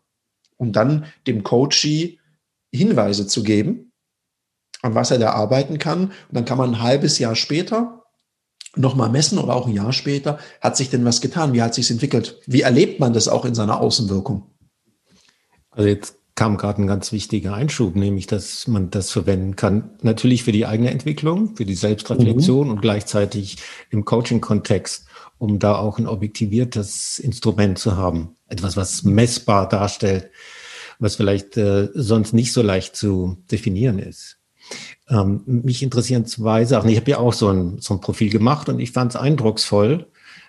Und 0.57 0.77
dann 0.77 1.07
dem 1.27 1.43
Coachee 1.43 2.19
Hinweise 2.73 3.27
zu 3.27 3.43
geben, 3.43 3.93
an 4.83 4.95
was 4.95 5.11
er 5.11 5.19
da 5.19 5.33
arbeiten 5.33 5.79
kann. 5.79 6.07
Und 6.07 6.13
dann 6.31 6.45
kann 6.45 6.59
man 6.59 6.71
ein 6.71 6.83
halbes 6.83 7.19
Jahr 7.19 7.35
später 7.35 8.02
nochmal 8.77 9.11
messen 9.11 9.39
oder 9.39 9.55
auch 9.55 9.67
ein 9.67 9.75
Jahr 9.75 9.93
später, 9.93 10.39
hat 10.61 10.77
sich 10.77 10.91
denn 10.91 11.05
was 11.05 11.21
getan? 11.21 11.53
Wie 11.53 11.63
hat 11.63 11.75
sich 11.75 11.91
entwickelt? 11.91 12.41
Wie 12.47 12.63
erlebt 12.63 13.01
man 13.01 13.13
das 13.13 13.29
auch 13.29 13.45
in 13.45 13.55
seiner 13.55 13.81
Außenwirkung? 13.81 14.45
Also 15.71 15.89
jetzt 15.89 16.17
kam 16.35 16.57
gerade 16.57 16.83
ein 16.83 16.87
ganz 16.87 17.13
wichtiger 17.13 17.55
Einschub, 17.55 17.95
nämlich, 17.95 18.27
dass 18.27 18.67
man 18.67 18.91
das 18.91 19.11
verwenden 19.11 19.57
kann, 19.57 19.91
natürlich 20.03 20.45
für 20.45 20.53
die 20.53 20.67
eigene 20.67 20.91
Entwicklung, 20.91 21.57
für 21.57 21.67
die 21.67 21.75
Selbstreflexion 21.75 22.67
mhm. 22.67 22.73
und 22.73 22.83
gleichzeitig 22.83 23.59
im 23.91 24.05
Coaching-Kontext, 24.05 25.07
um 25.39 25.59
da 25.59 25.77
auch 25.77 25.99
ein 25.99 26.07
objektiviertes 26.07 27.19
Instrument 27.19 27.79
zu 27.79 27.97
haben. 27.97 28.37
Etwas, 28.49 28.77
was 28.77 29.03
messbar 29.03 29.69
darstellt, 29.69 30.31
was 30.99 31.17
vielleicht 31.17 31.57
äh, 31.57 31.91
sonst 31.95 32.33
nicht 32.33 32.53
so 32.53 32.63
leicht 32.63 32.97
zu 32.97 33.39
definieren 33.51 33.99
ist. 33.99 34.39
Ähm, 35.13 35.43
mich 35.45 35.83
interessieren 35.83 36.25
zwei 36.25 36.65
Sachen. 36.65 36.89
Ich 36.89 36.97
habe 36.97 37.11
ja 37.11 37.19
auch 37.19 37.35
so 37.35 37.51
ein, 37.51 37.79
so 37.81 37.95
ein 37.95 38.01
Profil 38.01 38.31
gemacht 38.31 38.71
und 38.71 38.81
ich 38.81 38.93
fand 38.93 39.15
es 39.15 39.21
eindrucksvoll, 39.21 40.07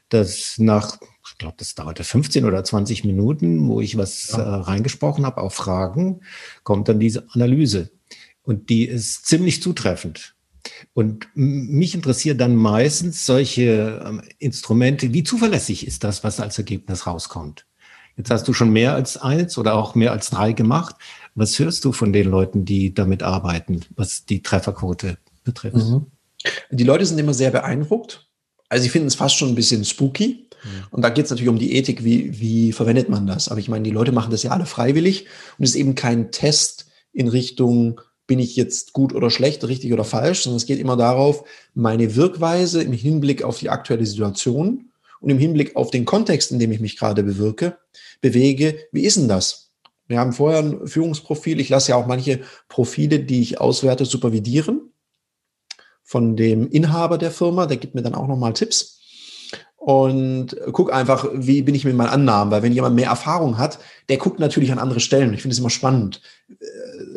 dass 0.07 0.57
nach, 0.57 0.99
ich 1.27 1.37
glaube, 1.37 1.55
das 1.57 1.75
dauerte 1.75 2.05
15 2.05 2.45
oder 2.45 2.63
20 2.63 3.03
Minuten, 3.03 3.67
wo 3.67 3.81
ich 3.81 3.97
was 3.97 4.31
ja. 4.31 4.39
äh, 4.39 4.61
reingesprochen 4.61 5.25
habe 5.25 5.41
auf 5.41 5.53
Fragen, 5.53 6.21
kommt 6.63 6.87
dann 6.87 6.99
diese 6.99 7.27
Analyse. 7.31 7.91
Und 8.43 8.69
die 8.69 8.85
ist 8.85 9.25
ziemlich 9.25 9.61
zutreffend. 9.61 10.35
Und 10.93 11.27
mich 11.33 11.93
interessiert 11.93 12.39
dann 12.39 12.55
meistens 12.55 13.25
solche 13.25 14.01
ähm, 14.05 14.21
Instrumente, 14.39 15.11
wie 15.13 15.23
zuverlässig 15.23 15.85
ist 15.85 16.05
das, 16.05 16.23
was 16.23 16.39
als 16.39 16.57
Ergebnis 16.57 17.05
rauskommt. 17.05 17.65
Jetzt 18.15 18.29
hast 18.29 18.47
du 18.47 18.53
schon 18.53 18.71
mehr 18.71 18.93
als 18.93 19.17
eins 19.17 19.57
oder 19.57 19.73
auch 19.73 19.95
mehr 19.95 20.11
als 20.11 20.29
drei 20.29 20.53
gemacht. 20.53 20.95
Was 21.35 21.57
hörst 21.59 21.83
du 21.85 21.91
von 21.91 22.13
den 22.13 22.29
Leuten, 22.29 22.65
die 22.65 22.93
damit 22.93 23.23
arbeiten, 23.23 23.81
was 23.95 24.25
die 24.25 24.41
Trefferquote 24.41 25.17
betrifft? 25.43 25.77
Mhm. 25.77 26.07
Die 26.71 26.83
Leute 26.83 27.05
sind 27.05 27.19
immer 27.19 27.33
sehr 27.33 27.51
beeindruckt. 27.51 28.27
Also 28.69 28.83
sie 28.83 28.89
finden 28.89 29.07
es 29.07 29.15
fast 29.15 29.35
schon 29.35 29.49
ein 29.49 29.55
bisschen 29.55 29.85
spooky. 29.85 30.47
Mhm. 30.63 30.69
Und 30.91 31.01
da 31.01 31.09
geht 31.09 31.25
es 31.25 31.31
natürlich 31.31 31.49
um 31.49 31.59
die 31.59 31.75
Ethik, 31.75 32.03
wie, 32.03 32.39
wie 32.39 32.71
verwendet 32.71 33.09
man 33.09 33.27
das. 33.27 33.49
Aber 33.49 33.59
ich 33.59 33.69
meine, 33.69 33.83
die 33.83 33.91
Leute 33.91 34.11
machen 34.11 34.31
das 34.31 34.43
ja 34.43 34.51
alle 34.51 34.65
freiwillig 34.65 35.27
und 35.57 35.63
es 35.63 35.71
ist 35.71 35.75
eben 35.75 35.95
kein 35.95 36.31
Test 36.31 36.87
in 37.11 37.27
Richtung, 37.27 38.01
bin 38.25 38.39
ich 38.39 38.55
jetzt 38.55 38.93
gut 38.93 39.13
oder 39.13 39.29
schlecht, 39.29 39.63
richtig 39.67 39.93
oder 39.93 40.03
falsch, 40.03 40.43
sondern 40.43 40.57
es 40.57 40.65
geht 40.65 40.79
immer 40.79 40.97
darauf, 40.97 41.43
meine 41.73 42.15
Wirkweise 42.15 42.81
im 42.81 42.93
Hinblick 42.93 43.43
auf 43.43 43.59
die 43.59 43.69
aktuelle 43.69 44.05
Situation 44.05 44.89
und 45.19 45.29
im 45.29 45.37
Hinblick 45.37 45.75
auf 45.75 45.91
den 45.91 46.05
Kontext, 46.05 46.51
in 46.51 46.59
dem 46.59 46.71
ich 46.71 46.79
mich 46.79 46.97
gerade 46.97 47.23
bewirke, 47.23 47.77
bewege, 48.21 48.77
wie 48.91 49.03
ist 49.03 49.17
denn 49.17 49.27
das? 49.27 49.62
Wir 50.13 50.19
haben 50.19 50.31
vorher 50.31 50.59
ein 50.59 50.85
Führungsprofil. 50.87 51.59
Ich 51.59 51.69
lasse 51.69 51.89
ja 51.89 51.95
auch 51.95 52.05
manche 52.05 52.41
Profile, 52.69 53.19
die 53.19 53.41
ich 53.41 53.59
auswerte, 53.59 54.05
supervidieren 54.05 54.93
von 56.03 56.35
dem 56.35 56.69
Inhaber 56.69 57.17
der 57.17 57.31
Firma. 57.31 57.65
Der 57.65 57.77
gibt 57.77 57.95
mir 57.95 58.03
dann 58.03 58.13
auch 58.13 58.27
nochmal 58.27 58.53
Tipps. 58.53 58.99
Und 59.75 60.55
guck 60.71 60.93
einfach, 60.93 61.27
wie 61.33 61.63
bin 61.63 61.73
ich 61.73 61.83
mit 61.83 61.95
meinen 61.95 62.09
Annahmen? 62.09 62.51
Weil 62.51 62.61
wenn 62.61 62.73
jemand 62.73 62.95
mehr 62.95 63.07
Erfahrung 63.07 63.57
hat, 63.57 63.79
der 64.07 64.17
guckt 64.17 64.39
natürlich 64.39 64.71
an 64.71 64.77
andere 64.77 64.99
Stellen. 64.99 65.33
Ich 65.33 65.41
finde 65.41 65.53
es 65.53 65.59
immer 65.59 65.71
spannend. 65.71 66.21
Äh, 66.47 66.63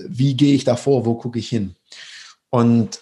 wie 0.09 0.35
gehe 0.35 0.55
ich 0.55 0.65
da 0.65 0.77
vor? 0.77 1.05
Wo 1.05 1.17
gucke 1.17 1.39
ich 1.39 1.51
hin? 1.51 1.77
Und 2.49 3.01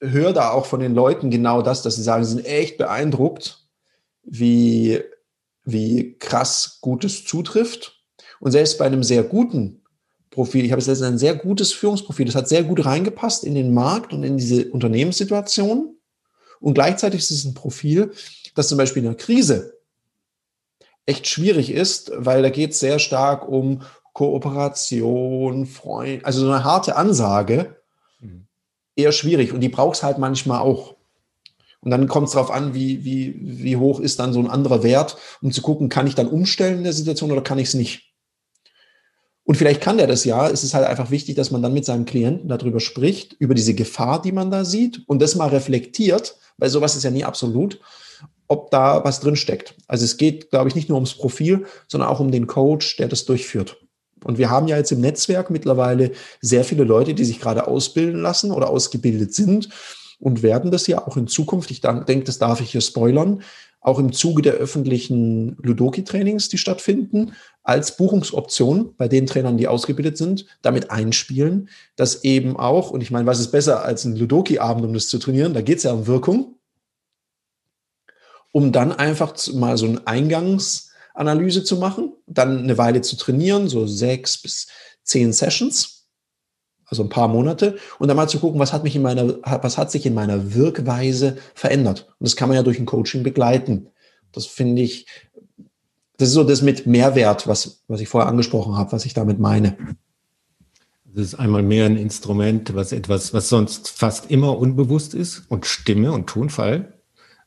höre 0.00 0.32
da 0.32 0.50
auch 0.50 0.66
von 0.66 0.80
den 0.80 0.96
Leuten 0.96 1.30
genau 1.30 1.62
das, 1.62 1.82
dass 1.82 1.94
sie 1.94 2.02
sagen, 2.02 2.24
sie 2.24 2.32
sind 2.32 2.44
echt 2.44 2.76
beeindruckt, 2.76 3.68
wie, 4.24 5.00
wie 5.62 6.18
krass 6.18 6.78
Gutes 6.80 7.24
zutrifft 7.24 7.95
und 8.40 8.50
selbst 8.52 8.78
bei 8.78 8.86
einem 8.86 9.02
sehr 9.02 9.22
guten 9.22 9.82
Profil, 10.30 10.64
ich 10.64 10.72
habe 10.72 10.82
jetzt 10.82 11.02
ein 11.02 11.18
sehr 11.18 11.34
gutes 11.34 11.72
Führungsprofil, 11.72 12.26
das 12.26 12.34
hat 12.34 12.48
sehr 12.48 12.62
gut 12.62 12.84
reingepasst 12.84 13.44
in 13.44 13.54
den 13.54 13.72
Markt 13.72 14.12
und 14.12 14.22
in 14.22 14.36
diese 14.36 14.70
Unternehmenssituation. 14.70 15.96
Und 16.60 16.74
gleichzeitig 16.74 17.20
ist 17.20 17.30
es 17.30 17.44
ein 17.44 17.54
Profil, 17.54 18.12
das 18.54 18.68
zum 18.68 18.78
Beispiel 18.78 19.02
in 19.02 19.10
der 19.10 19.18
Krise 19.18 19.76
echt 21.06 21.28
schwierig 21.28 21.70
ist, 21.70 22.10
weil 22.16 22.42
da 22.42 22.50
geht 22.50 22.72
es 22.72 22.80
sehr 22.80 22.98
stark 22.98 23.48
um 23.48 23.82
Kooperation, 24.12 25.66
Freund, 25.66 26.24
also 26.24 26.40
so 26.40 26.50
eine 26.50 26.64
harte 26.64 26.96
Ansage, 26.96 27.76
mhm. 28.20 28.46
eher 28.96 29.12
schwierig. 29.12 29.52
Und 29.52 29.60
die 29.60 29.68
braucht 29.68 29.96
es 29.96 30.02
halt 30.02 30.18
manchmal 30.18 30.60
auch. 30.60 30.96
Und 31.80 31.90
dann 31.90 32.08
kommt 32.08 32.26
es 32.26 32.32
darauf 32.32 32.50
an, 32.50 32.74
wie, 32.74 33.04
wie, 33.04 33.36
wie 33.40 33.76
hoch 33.76 34.00
ist 34.00 34.18
dann 34.18 34.32
so 34.32 34.40
ein 34.40 34.50
anderer 34.50 34.82
Wert, 34.82 35.16
um 35.40 35.52
zu 35.52 35.62
gucken, 35.62 35.88
kann 35.88 36.06
ich 36.06 36.14
dann 36.14 36.28
umstellen 36.28 36.78
in 36.78 36.84
der 36.84 36.92
Situation 36.92 37.30
oder 37.30 37.42
kann 37.42 37.58
ich 37.58 37.68
es 37.68 37.74
nicht. 37.74 38.05
Und 39.46 39.54
vielleicht 39.56 39.80
kann 39.80 39.96
der 39.96 40.08
das 40.08 40.24
ja. 40.24 40.48
Es 40.48 40.64
ist 40.64 40.74
halt 40.74 40.86
einfach 40.86 41.12
wichtig, 41.12 41.36
dass 41.36 41.52
man 41.52 41.62
dann 41.62 41.72
mit 41.72 41.84
seinem 41.84 42.04
Klienten 42.04 42.48
darüber 42.48 42.80
spricht, 42.80 43.34
über 43.38 43.54
diese 43.54 43.74
Gefahr, 43.74 44.20
die 44.20 44.32
man 44.32 44.50
da 44.50 44.64
sieht 44.64 45.02
und 45.06 45.22
das 45.22 45.36
mal 45.36 45.48
reflektiert, 45.48 46.36
weil 46.58 46.68
sowas 46.68 46.96
ist 46.96 47.04
ja 47.04 47.12
nie 47.12 47.24
absolut, 47.24 47.78
ob 48.48 48.72
da 48.72 49.04
was 49.04 49.20
drin 49.20 49.36
steckt. 49.36 49.76
Also 49.86 50.04
es 50.04 50.16
geht, 50.16 50.50
glaube 50.50 50.68
ich, 50.68 50.74
nicht 50.74 50.88
nur 50.88 50.96
ums 50.96 51.14
Profil, 51.14 51.66
sondern 51.86 52.08
auch 52.08 52.18
um 52.18 52.32
den 52.32 52.48
Coach, 52.48 52.96
der 52.96 53.06
das 53.06 53.24
durchführt. 53.24 53.76
Und 54.24 54.38
wir 54.38 54.50
haben 54.50 54.66
ja 54.66 54.76
jetzt 54.76 54.90
im 54.90 55.00
Netzwerk 55.00 55.50
mittlerweile 55.50 56.10
sehr 56.40 56.64
viele 56.64 56.82
Leute, 56.82 57.14
die 57.14 57.24
sich 57.24 57.38
gerade 57.38 57.68
ausbilden 57.68 58.20
lassen 58.20 58.50
oder 58.50 58.68
ausgebildet 58.68 59.32
sind 59.32 59.68
und 60.18 60.42
werden 60.42 60.70
das 60.70 60.86
ja 60.86 61.06
auch 61.06 61.16
in 61.16 61.26
Zukunft, 61.26 61.70
ich 61.70 61.80
denke, 61.80 62.24
das 62.24 62.38
darf 62.38 62.60
ich 62.60 62.70
hier 62.70 62.80
spoilern, 62.80 63.42
auch 63.80 63.98
im 64.00 64.12
Zuge 64.12 64.42
der 64.42 64.54
öffentlichen 64.54 65.56
Ludoki-Trainings, 65.62 66.48
die 66.48 66.58
stattfinden, 66.58 67.34
als 67.62 67.96
Buchungsoption 67.96 68.94
bei 68.96 69.06
den 69.06 69.26
Trainern, 69.26 69.58
die 69.58 69.68
ausgebildet 69.68 70.16
sind, 70.16 70.46
damit 70.62 70.90
einspielen, 70.90 71.68
dass 71.94 72.24
eben 72.24 72.56
auch, 72.56 72.90
und 72.90 73.00
ich 73.00 73.12
meine, 73.12 73.26
was 73.26 73.38
ist 73.38 73.52
besser 73.52 73.84
als 73.84 74.04
ein 74.04 74.16
Ludoki-Abend, 74.16 74.84
um 74.84 74.92
das 74.92 75.06
zu 75.08 75.18
trainieren, 75.18 75.54
da 75.54 75.60
geht 75.60 75.78
es 75.78 75.84
ja 75.84 75.92
um 75.92 76.06
Wirkung, 76.08 76.56
um 78.50 78.72
dann 78.72 78.90
einfach 78.90 79.36
mal 79.52 79.76
so 79.76 79.86
eine 79.86 80.04
Eingangsanalyse 80.06 81.62
zu 81.62 81.76
machen, 81.76 82.12
dann 82.26 82.58
eine 82.58 82.78
Weile 82.78 83.02
zu 83.02 83.16
trainieren, 83.16 83.68
so 83.68 83.86
sechs 83.86 84.40
bis 84.42 84.66
zehn 85.04 85.32
Sessions 85.32 85.95
also 86.86 87.02
ein 87.02 87.08
paar 87.08 87.28
Monate, 87.28 87.78
und 87.98 88.08
dann 88.08 88.16
mal 88.16 88.28
zu 88.28 88.38
gucken, 88.38 88.60
was 88.60 88.72
hat 88.72 88.84
mich 88.84 88.96
in 88.96 89.02
meiner, 89.02 89.38
was 89.62 89.76
hat 89.76 89.90
sich 89.90 90.06
in 90.06 90.14
meiner 90.14 90.54
Wirkweise 90.54 91.36
verändert. 91.54 92.06
Und 92.18 92.24
das 92.28 92.36
kann 92.36 92.48
man 92.48 92.56
ja 92.56 92.62
durch 92.62 92.78
ein 92.78 92.86
Coaching 92.86 93.22
begleiten. 93.22 93.88
Das 94.32 94.46
finde 94.46 94.82
ich, 94.82 95.06
das 96.16 96.28
ist 96.28 96.34
so 96.34 96.44
das 96.44 96.62
mit 96.62 96.86
Mehrwert, 96.86 97.46
was, 97.46 97.82
was 97.88 98.00
ich 98.00 98.08
vorher 98.08 98.28
angesprochen 98.28 98.76
habe, 98.76 98.92
was 98.92 99.04
ich 99.04 99.14
damit 99.14 99.38
meine. 99.38 99.76
Das 101.04 101.24
ist 101.24 101.34
einmal 101.34 101.62
mehr 101.62 101.86
ein 101.86 101.96
Instrument, 101.96 102.74
was 102.74 102.92
etwas, 102.92 103.32
was 103.32 103.48
sonst 103.48 103.88
fast 103.88 104.30
immer 104.30 104.58
unbewusst 104.58 105.14
ist 105.14 105.44
und 105.48 105.64
Stimme 105.64 106.12
und 106.12 106.26
Tonfall, 106.26 107.00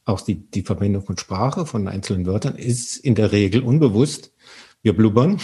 auch 0.05 0.22
die, 0.22 0.50
die 0.50 0.63
Verwendung 0.63 1.05
von 1.05 1.17
Sprache, 1.17 1.65
von 1.67 1.88
einzelnen 1.88 2.25
Wörtern, 2.25 2.55
ist 2.55 2.98
in 2.98 3.13
der 3.13 3.31
Regel 3.31 3.62
unbewusst. 3.62 4.34
Wir 4.81 4.96
blubbern, 4.96 5.39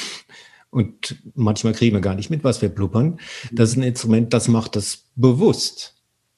und 0.75 1.15
manchmal 1.36 1.72
kriegen 1.72 1.96
wir 1.96 2.01
gar 2.01 2.15
nicht 2.15 2.29
mit, 2.29 2.44
was 2.44 2.62
wir 2.62 2.67
blubbern. 2.67 3.17
Das 3.53 3.70
ist 3.70 3.77
ein 3.77 3.84
Instrument, 3.84 4.34
das 4.34 4.50
macht 4.50 4.75
das 4.75 5.05
bewusst 5.15 5.96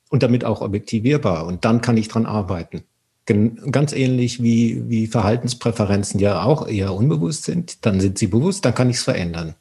und 0.10 0.22
damit 0.22 0.46
auch 0.46 0.62
objektivierbar. 0.62 1.48
Und 1.48 1.66
dann 1.66 1.82
kann 1.82 1.98
ich 1.98 2.08
dran 2.08 2.28
arbeiten. 2.28 2.84
Ganz 3.26 3.94
ähnlich 3.94 4.44
wie, 4.44 4.88
wie 4.88 5.08
Verhaltenspräferenzen 5.08 6.20
ja 6.20 6.44
auch 6.44 6.68
eher 6.68 6.94
unbewusst 6.94 7.46
sind. 7.46 7.84
Dann 7.88 8.00
sind 8.00 8.20
sie 8.20 8.28
bewusst, 8.28 8.64
dann 8.64 8.76
kann 8.76 8.92
ich 8.92 8.98
es 8.98 9.04
verändern. 9.04 9.56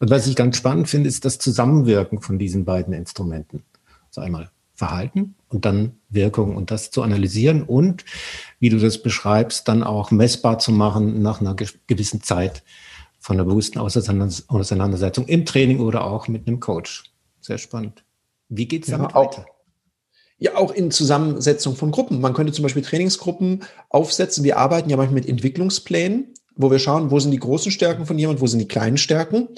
Und 0.00 0.08
was 0.08 0.26
ich 0.26 0.36
ganz 0.36 0.56
spannend 0.56 0.88
finde, 0.88 1.08
ist 1.08 1.26
das 1.26 1.38
Zusammenwirken 1.38 2.22
von 2.22 2.38
diesen 2.38 2.64
beiden 2.64 2.94
Instrumenten. 2.94 3.62
Also 4.08 4.22
einmal 4.22 4.50
Verhalten 4.74 5.34
und 5.50 5.66
dann 5.66 5.96
Wirkung 6.08 6.56
und 6.56 6.70
das 6.70 6.90
zu 6.90 7.02
analysieren 7.02 7.62
und, 7.62 8.06
wie 8.58 8.70
du 8.70 8.78
das 8.78 9.02
beschreibst, 9.02 9.68
dann 9.68 9.82
auch 9.82 10.10
messbar 10.10 10.58
zu 10.58 10.72
machen 10.72 11.20
nach 11.20 11.42
einer 11.42 11.54
gewissen 11.86 12.22
Zeit 12.22 12.62
von 13.22 13.36
einer 13.36 13.44
bewussten 13.44 13.78
Auseinandersetzung 13.78 15.26
im 15.28 15.46
Training 15.46 15.78
oder 15.78 16.04
auch 16.04 16.26
mit 16.26 16.48
einem 16.48 16.58
Coach. 16.58 17.04
Sehr 17.40 17.56
spannend. 17.56 18.04
Wie 18.48 18.66
geht 18.66 18.82
es 18.82 18.90
damit 18.90 19.12
ja, 19.12 19.16
weiter? 19.16 19.46
Ja, 20.38 20.56
auch 20.56 20.72
in 20.72 20.90
Zusammensetzung 20.90 21.76
von 21.76 21.92
Gruppen. 21.92 22.20
Man 22.20 22.34
könnte 22.34 22.52
zum 22.52 22.64
Beispiel 22.64 22.82
Trainingsgruppen 22.82 23.62
aufsetzen. 23.90 24.42
Wir 24.42 24.58
arbeiten 24.58 24.90
ja 24.90 24.96
manchmal 24.96 25.20
mit 25.20 25.28
Entwicklungsplänen, 25.28 26.34
wo 26.56 26.72
wir 26.72 26.80
schauen, 26.80 27.12
wo 27.12 27.20
sind 27.20 27.30
die 27.30 27.38
großen 27.38 27.70
Stärken 27.70 28.06
von 28.06 28.18
jemand, 28.18 28.40
wo 28.40 28.48
sind 28.48 28.58
die 28.58 28.66
kleinen 28.66 28.98
Stärken. 28.98 29.48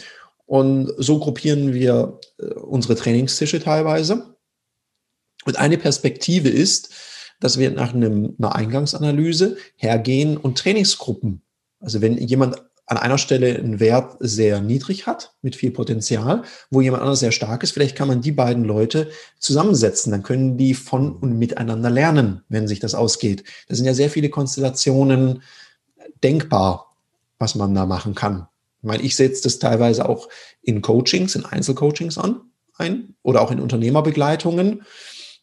Und 0.44 0.92
so 0.99 1.18
gruppieren 1.18 1.73
wir 1.73 2.21
äh, 2.38 2.44
unsere 2.44 2.97
Trainingstische 2.97 3.61
teilweise. 3.61 4.37
Und 5.47 5.59
eine 5.59 5.78
Perspektive 5.78 6.50
ist, 6.50 6.92
dass 7.40 7.59
wir 7.59 7.71
nach 7.71 7.94
einem, 7.94 8.37
einer 8.38 8.54
Eingangsanalyse 8.54 9.56
hergehen 9.76 10.37
und 10.37 10.59
Trainingsgruppen, 10.59 11.40
also 11.80 12.02
wenn 12.02 12.18
jemand 12.18 12.56
an 12.87 12.99
einer 12.99 13.19
Stelle 13.19 13.57
einen 13.57 13.81
Wert 13.81 14.17
sehr 14.21 14.61
niedrig 14.61 15.07
hat, 15.07 15.35
mit 15.41 15.57
viel 15.57 15.71
Potenzial, 15.71 16.43
wo 16.71 16.81
jemand 16.81 17.03
anders 17.03 17.21
sehr 17.21 17.33
stark 17.33 17.62
ist, 17.62 17.73
vielleicht 17.73 17.97
kann 17.97 18.09
man 18.09 18.21
die 18.21 18.33
beiden 18.33 18.64
Leute 18.64 19.11
zusammensetzen. 19.38 20.12
Dann 20.12 20.23
können 20.23 20.59
die 20.59 20.75
von 20.75 21.17
und 21.17 21.38
miteinander 21.38 21.88
lernen, 21.88 22.43
wenn 22.49 22.69
sich 22.69 22.81
das 22.81 22.95
ausgeht. 22.95 23.45
Da 23.69 23.75
sind 23.75 23.87
ja 23.87 23.95
sehr 23.95 24.11
viele 24.11 24.29
Konstellationen 24.29 25.43
denkbar, 26.23 26.95
was 27.38 27.55
man 27.55 27.75
da 27.75 27.87
machen 27.87 28.14
kann. 28.14 28.49
Ich 28.83 28.87
meine, 28.87 29.03
ich 29.03 29.17
setze 29.17 29.45
das 29.45 29.59
teilweise 29.59 30.07
auch 30.07 30.29
in 30.61 30.83
Coachings, 30.83 31.35
in 31.35 31.47
Einzelcoachings 31.47 32.19
an, 32.19 32.43
ein 32.76 33.14
oder 33.23 33.41
auch 33.41 33.50
in 33.50 33.61
Unternehmerbegleitungen, 33.61 34.83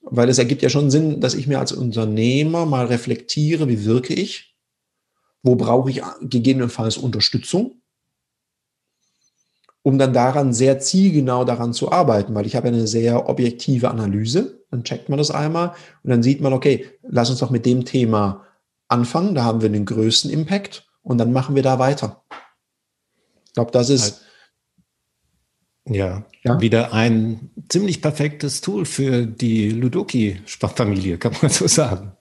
weil 0.03 0.29
es 0.29 0.37
ergibt 0.37 0.61
ja 0.61 0.69
schon 0.69 0.91
Sinn, 0.91 1.21
dass 1.21 1.33
ich 1.33 1.47
mir 1.47 1.59
als 1.59 1.71
Unternehmer 1.71 2.67
mal 2.67 2.85
reflektiere, 2.85 3.67
wie 3.67 3.83
wirke 3.85 4.13
ich, 4.13 4.50
wo 5.43 5.55
brauche 5.55 5.89
ich 5.89 6.01
gegebenenfalls 6.21 6.97
Unterstützung, 6.97 7.81
um 9.83 9.97
dann 9.97 10.13
daran 10.13 10.53
sehr 10.53 10.79
zielgenau 10.79 11.43
daran 11.45 11.73
zu 11.73 11.91
arbeiten, 11.91 12.35
weil 12.35 12.45
ich 12.45 12.55
habe 12.55 12.67
eine 12.67 12.87
sehr 12.87 13.27
objektive 13.27 13.89
Analyse, 13.89 14.63
dann 14.69 14.83
checkt 14.83 15.09
man 15.09 15.17
das 15.17 15.31
einmal 15.31 15.73
und 16.03 16.09
dann 16.09 16.23
sieht 16.23 16.41
man, 16.41 16.53
okay, 16.53 16.87
lass 17.03 17.29
uns 17.29 17.39
doch 17.39 17.49
mit 17.49 17.65
dem 17.65 17.85
Thema 17.85 18.45
anfangen, 18.87 19.35
da 19.35 19.43
haben 19.43 19.61
wir 19.61 19.69
den 19.69 19.85
größten 19.85 20.29
Impact 20.29 20.87
und 21.01 21.17
dann 21.17 21.33
machen 21.33 21.55
wir 21.55 21.63
da 21.63 21.79
weiter. 21.79 22.23
Ich 23.45 23.53
glaube, 23.53 23.71
das 23.71 23.89
ist. 23.89 24.21
Ja, 25.85 26.25
ja, 26.43 26.61
wieder 26.61 26.93
ein 26.93 27.49
ziemlich 27.67 28.03
perfektes 28.03 28.61
Tool 28.61 28.85
für 28.85 29.25
die 29.25 29.71
Ludoki-Familie, 29.71 31.17
kann 31.17 31.35
man 31.41 31.49
so 31.49 31.67
sagen. 31.67 32.15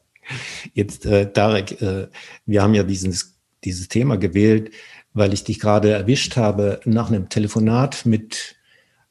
Jetzt, 0.75 1.07
äh, 1.07 1.33
Tarek, 1.33 1.81
äh, 1.83 2.09
wir 2.47 2.63
haben 2.63 2.75
ja 2.75 2.83
dieses, 2.83 3.39
dieses 3.65 3.89
Thema 3.89 4.17
gewählt, 4.17 4.71
weil 5.13 5.33
ich 5.33 5.45
dich 5.45 5.59
gerade 5.61 5.91
erwischt 5.91 6.37
habe 6.37 6.81
nach 6.85 7.09
einem 7.09 7.29
Telefonat 7.29 8.07
mit 8.07 8.57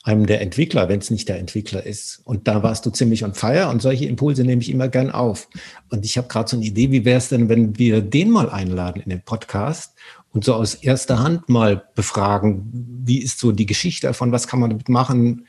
einem 0.03 0.25
der 0.25 0.41
Entwickler, 0.41 0.87
wenn 0.87 0.99
es 0.99 1.11
nicht 1.11 1.27
der 1.27 1.39
Entwickler 1.39 1.85
ist. 1.85 2.21
Und 2.23 2.47
da 2.47 2.63
warst 2.63 2.85
du 2.85 2.89
ziemlich 2.89 3.23
on 3.23 3.33
fire 3.33 3.67
und 3.69 3.81
solche 3.81 4.05
Impulse 4.05 4.43
nehme 4.43 4.61
ich 4.61 4.69
immer 4.69 4.87
gern 4.87 5.11
auf. 5.11 5.49
Und 5.89 6.05
ich 6.05 6.17
habe 6.17 6.27
gerade 6.27 6.49
so 6.49 6.55
eine 6.55 6.65
Idee, 6.65 6.91
wie 6.91 7.05
wäre 7.05 7.17
es 7.17 7.29
denn, 7.29 7.49
wenn 7.49 7.77
wir 7.77 8.01
den 8.01 8.31
mal 8.31 8.49
einladen 8.49 9.01
in 9.01 9.09
den 9.09 9.21
Podcast 9.21 9.95
und 10.31 10.45
so 10.45 10.53
aus 10.53 10.75
erster 10.75 11.19
Hand 11.19 11.49
mal 11.49 11.83
befragen, 11.95 12.69
wie 13.05 13.19
ist 13.19 13.39
so 13.39 13.51
die 13.51 13.65
Geschichte 13.65 14.07
davon, 14.07 14.31
was 14.31 14.47
kann 14.47 14.59
man 14.59 14.69
damit 14.69 14.87
machen, 14.87 15.45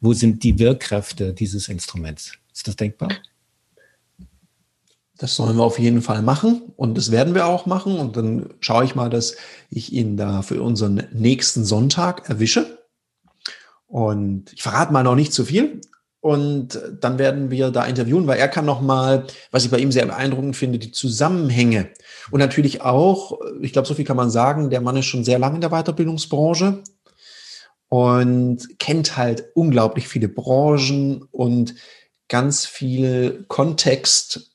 wo 0.00 0.12
sind 0.12 0.42
die 0.42 0.58
Wirkkräfte 0.58 1.32
dieses 1.32 1.68
Instruments? 1.68 2.32
Ist 2.52 2.66
das 2.66 2.76
denkbar? 2.76 3.10
Das 5.24 5.36
sollen 5.36 5.56
wir 5.56 5.64
auf 5.64 5.78
jeden 5.78 6.02
Fall 6.02 6.20
machen 6.20 6.60
und 6.76 6.98
das 6.98 7.10
werden 7.10 7.34
wir 7.34 7.46
auch 7.46 7.64
machen. 7.64 7.98
Und 7.98 8.14
dann 8.14 8.50
schaue 8.60 8.84
ich 8.84 8.94
mal, 8.94 9.08
dass 9.08 9.36
ich 9.70 9.90
ihn 9.90 10.18
da 10.18 10.42
für 10.42 10.62
unseren 10.62 11.04
nächsten 11.14 11.64
Sonntag 11.64 12.28
erwische. 12.28 12.84
Und 13.86 14.52
ich 14.52 14.62
verrate 14.62 14.92
mal 14.92 15.02
noch 15.02 15.14
nicht 15.14 15.32
zu 15.32 15.46
viel, 15.46 15.80
und 16.20 16.78
dann 17.00 17.18
werden 17.18 17.50
wir 17.50 17.70
da 17.70 17.86
interviewen, 17.86 18.26
weil 18.26 18.38
er 18.38 18.48
kann 18.48 18.66
noch 18.66 18.82
mal, 18.82 19.26
was 19.50 19.64
ich 19.64 19.70
bei 19.70 19.78
ihm 19.78 19.92
sehr 19.92 20.04
beeindruckend 20.04 20.56
finde, 20.56 20.78
die 20.78 20.92
Zusammenhänge 20.92 21.88
und 22.30 22.40
natürlich 22.40 22.82
auch, 22.82 23.40
ich 23.62 23.72
glaube, 23.72 23.88
so 23.88 23.94
viel 23.94 24.04
kann 24.04 24.18
man 24.18 24.30
sagen, 24.30 24.68
der 24.68 24.82
Mann 24.82 24.96
ist 24.98 25.06
schon 25.06 25.24
sehr 25.24 25.38
lange 25.38 25.54
in 25.54 25.60
der 25.62 25.70
Weiterbildungsbranche 25.70 26.82
und 27.88 28.78
kennt 28.78 29.16
halt 29.16 29.44
unglaublich 29.54 30.06
viele 30.06 30.28
Branchen 30.28 31.22
und 31.30 31.76
ganz 32.28 32.66
viel 32.66 33.46
Kontext, 33.48 34.53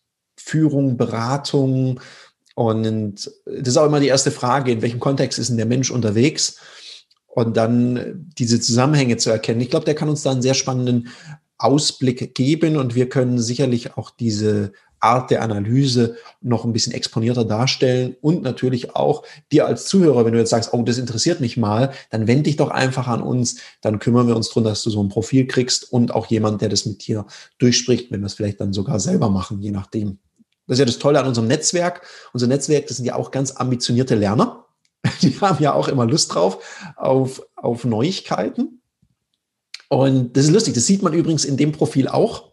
Führung, 0.50 0.98
Beratung. 0.98 2.00
Und 2.56 3.32
das 3.46 3.68
ist 3.68 3.78
auch 3.78 3.86
immer 3.86 4.00
die 4.00 4.08
erste 4.08 4.32
Frage, 4.32 4.72
in 4.72 4.82
welchem 4.82 5.00
Kontext 5.00 5.40
ist 5.40 5.50
denn 5.50 5.58
der 5.58 5.66
Mensch 5.66 5.92
unterwegs? 5.92 6.58
Und 7.28 7.56
dann 7.56 8.28
diese 8.38 8.60
Zusammenhänge 8.60 9.18
zu 9.18 9.30
erkennen. 9.30 9.62
Ich 9.62 9.70
glaube, 9.70 9.86
der 9.86 9.96
kann 9.96 10.10
uns 10.10 10.24
da 10.24 10.32
einen 10.32 10.42
sehr 10.42 10.56
spannenden 10.56 11.10
Ausblick 11.58 12.34
geben 12.36 12.78
und 12.78 12.96
wir 12.96 13.10
können 13.10 13.40
sicherlich 13.40 13.98
auch 13.98 14.10
diese 14.10 14.72
Art 15.00 15.32
der 15.32 15.42
Analyse 15.42 16.18
noch 16.42 16.66
ein 16.66 16.74
bisschen 16.74 16.94
exponierter 16.94 17.46
darstellen 17.46 18.16
und 18.22 18.42
natürlich 18.42 18.96
auch 18.96 19.24
dir 19.52 19.66
als 19.66 19.86
Zuhörer, 19.86 20.26
wenn 20.26 20.34
du 20.34 20.40
jetzt 20.40 20.50
sagst, 20.50 20.74
oh, 20.74 20.82
das 20.84 20.98
interessiert 20.98 21.40
mich 21.40 21.58
mal, 21.58 21.92
dann 22.10 22.28
wende 22.28 22.44
dich 22.44 22.58
doch 22.58 22.70
einfach 22.70 23.08
an 23.08 23.22
uns, 23.22 23.58
dann 23.82 24.00
kümmern 24.00 24.28
wir 24.28 24.36
uns 24.36 24.50
darum, 24.50 24.64
dass 24.64 24.84
du 24.84 24.90
so 24.90 25.02
ein 25.02 25.10
Profil 25.10 25.48
kriegst 25.48 25.92
und 25.92 26.14
auch 26.14 26.28
jemand, 26.28 26.62
der 26.62 26.70
das 26.70 26.86
mit 26.86 27.06
dir 27.08 27.26
durchspricht, 27.58 28.12
wenn 28.12 28.22
wir 28.22 28.28
es 28.28 28.34
vielleicht 28.34 28.60
dann 28.60 28.74
sogar 28.74 29.00
selber 29.00 29.30
machen, 29.30 29.62
je 29.62 29.72
nachdem. 29.72 30.20
Das 30.70 30.76
ist 30.76 30.80
ja 30.80 30.86
das 30.86 31.00
Tolle 31.00 31.20
an 31.20 31.28
unserem 31.28 31.48
Netzwerk. 31.48 32.04
Unser 32.32 32.46
Netzwerk, 32.46 32.86
das 32.86 32.98
sind 32.98 33.06
ja 33.08 33.16
auch 33.16 33.32
ganz 33.32 33.54
ambitionierte 33.54 34.14
Lerner. 34.14 34.66
Die 35.24 35.36
haben 35.42 35.62
ja 35.62 35.74
auch 35.74 35.88
immer 35.88 36.06
Lust 36.06 36.34
drauf 36.34 36.64
auf, 36.96 37.42
auf 37.56 37.86
Neuigkeiten. 37.86 38.80
Und 39.88 40.38
das 40.38 40.46
ist 40.46 40.52
lustig, 40.52 40.76
das 40.76 40.86
sieht 40.86 41.02
man 41.02 41.14
übrigens 41.14 41.44
in 41.44 41.58
dem 41.58 41.72
Profil 41.72 42.08
auch. 42.08 42.52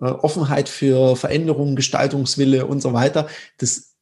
Äh, 0.00 0.06
Offenheit 0.06 0.68
für 0.68 1.14
Veränderungen, 1.14 1.76
Gestaltungswille 1.76 2.66
und 2.66 2.82
so 2.82 2.92
weiter. 2.92 3.28
Das 3.58 3.94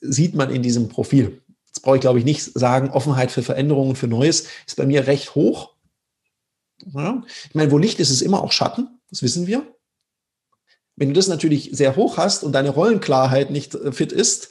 sieht 0.00 0.34
man 0.34 0.50
in 0.50 0.62
diesem 0.62 0.88
Profil. 0.88 1.42
Jetzt 1.66 1.82
brauche 1.82 1.96
ich, 1.96 2.00
glaube 2.00 2.20
ich, 2.20 2.24
nicht 2.24 2.58
sagen, 2.58 2.88
Offenheit 2.88 3.30
für 3.30 3.42
Veränderungen, 3.42 3.96
für 3.96 4.08
Neues 4.08 4.46
ist 4.66 4.76
bei 4.76 4.86
mir 4.86 5.06
recht 5.06 5.34
hoch. 5.34 5.74
Ja. 6.94 7.22
Ich 7.48 7.54
meine, 7.54 7.70
wo 7.70 7.76
Licht 7.76 8.00
ist, 8.00 8.08
ist 8.08 8.22
immer 8.22 8.42
auch 8.42 8.52
Schatten. 8.52 8.98
Das 9.10 9.22
wissen 9.22 9.46
wir. 9.46 9.62
Wenn 10.96 11.08
du 11.08 11.14
das 11.14 11.28
natürlich 11.28 11.70
sehr 11.72 11.96
hoch 11.96 12.16
hast 12.16 12.44
und 12.44 12.52
deine 12.52 12.70
Rollenklarheit 12.70 13.50
nicht 13.50 13.74
äh, 13.74 13.92
fit 13.92 14.12
ist, 14.12 14.50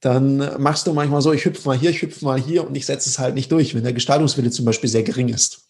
dann 0.00 0.60
machst 0.60 0.86
du 0.86 0.92
manchmal 0.92 1.22
so, 1.22 1.32
ich 1.32 1.44
hüpfe 1.44 1.68
mal 1.68 1.78
hier, 1.78 1.90
ich 1.90 2.02
hüpfe 2.02 2.24
mal 2.24 2.40
hier 2.40 2.66
und 2.66 2.74
ich 2.74 2.86
setze 2.86 3.08
es 3.08 3.18
halt 3.18 3.34
nicht 3.34 3.52
durch, 3.52 3.74
wenn 3.74 3.84
der 3.84 3.92
Gestaltungswille 3.92 4.50
zum 4.50 4.64
Beispiel 4.64 4.90
sehr 4.90 5.04
gering 5.04 5.28
ist. 5.28 5.68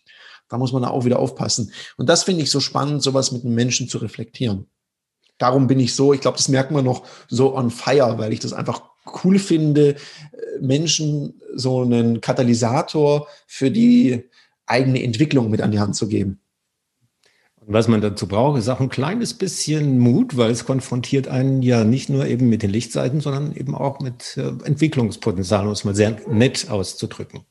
Da 0.48 0.58
muss 0.58 0.72
man 0.72 0.84
auch 0.84 1.04
wieder 1.04 1.18
aufpassen. 1.18 1.72
Und 1.96 2.08
das 2.08 2.24
finde 2.24 2.42
ich 2.42 2.50
so 2.50 2.60
spannend, 2.60 3.02
sowas 3.02 3.32
mit 3.32 3.44
einem 3.44 3.54
Menschen 3.54 3.88
zu 3.88 3.98
reflektieren. 3.98 4.66
Darum 5.38 5.66
bin 5.66 5.80
ich 5.80 5.94
so, 5.94 6.12
ich 6.12 6.20
glaube, 6.20 6.36
das 6.36 6.48
merkt 6.48 6.70
man 6.70 6.84
noch 6.84 7.04
so 7.28 7.56
on 7.56 7.70
fire, 7.70 8.16
weil 8.18 8.32
ich 8.32 8.40
das 8.40 8.52
einfach 8.52 8.82
cool 9.24 9.38
finde, 9.38 9.96
Menschen 10.60 11.40
so 11.54 11.82
einen 11.82 12.20
Katalysator 12.20 13.26
für 13.46 13.70
die 13.70 14.28
eigene 14.66 15.02
Entwicklung 15.02 15.50
mit 15.50 15.60
an 15.60 15.72
die 15.72 15.80
Hand 15.80 15.96
zu 15.96 16.06
geben. 16.08 16.41
Und 17.66 17.74
was 17.74 17.86
man 17.86 18.00
dazu 18.00 18.26
braucht, 18.26 18.58
ist 18.58 18.68
auch 18.68 18.80
ein 18.80 18.88
kleines 18.88 19.34
bisschen 19.34 19.98
Mut, 19.98 20.36
weil 20.36 20.50
es 20.50 20.64
konfrontiert 20.64 21.28
einen 21.28 21.62
ja 21.62 21.84
nicht 21.84 22.08
nur 22.08 22.26
eben 22.26 22.48
mit 22.48 22.62
den 22.62 22.70
Lichtseiten, 22.70 23.20
sondern 23.20 23.54
eben 23.54 23.74
auch 23.74 24.00
mit 24.00 24.36
äh, 24.36 24.52
Entwicklungspotenzial, 24.64 25.66
um 25.66 25.72
es 25.72 25.84
mal 25.84 25.94
sehr 25.94 26.16
nett 26.28 26.68
auszudrücken. 26.70 27.42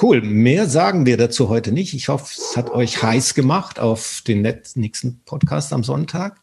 Cool. 0.00 0.20
Mehr 0.20 0.68
sagen 0.68 1.06
wir 1.06 1.16
dazu 1.16 1.48
heute 1.48 1.72
nicht. 1.72 1.94
Ich 1.94 2.08
hoffe, 2.08 2.34
es 2.36 2.56
hat 2.56 2.70
euch 2.70 3.02
heiß 3.02 3.34
gemacht 3.34 3.78
auf 3.78 4.22
den 4.26 4.42
nächsten 4.74 5.20
Podcast 5.24 5.72
am 5.72 5.84
Sonntag. 5.84 6.40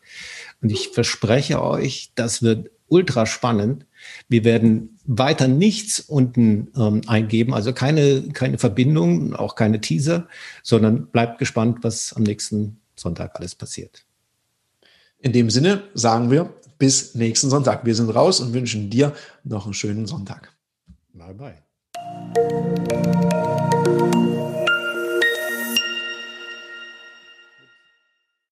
Und 0.61 0.71
ich 0.71 0.89
verspreche 0.89 1.61
euch, 1.61 2.11
das 2.15 2.41
wird 2.41 2.71
ultra 2.87 3.25
spannend. 3.25 3.85
Wir 4.29 4.43
werden 4.43 4.99
weiter 5.05 5.47
nichts 5.47 5.99
unten 5.99 6.71
ähm, 6.75 7.01
eingeben, 7.07 7.53
also 7.53 7.73
keine, 7.73 8.23
keine 8.33 8.57
Verbindung, 8.57 9.35
auch 9.35 9.55
keine 9.55 9.81
Teaser, 9.81 10.27
sondern 10.63 11.07
bleibt 11.07 11.39
gespannt, 11.39 11.79
was 11.81 12.13
am 12.13 12.23
nächsten 12.23 12.79
Sonntag 12.95 13.35
alles 13.35 13.55
passiert. 13.55 14.05
In 15.19 15.33
dem 15.33 15.49
Sinne 15.49 15.83
sagen 15.93 16.31
wir 16.31 16.53
bis 16.77 17.13
nächsten 17.13 17.49
Sonntag. 17.49 17.85
Wir 17.85 17.93
sind 17.93 18.09
raus 18.09 18.39
und 18.39 18.53
wünschen 18.53 18.89
dir 18.89 19.13
noch 19.43 19.65
einen 19.65 19.73
schönen 19.73 20.07
Sonntag. 20.07 20.51
Bye 21.13 21.35
bye. 21.35 21.55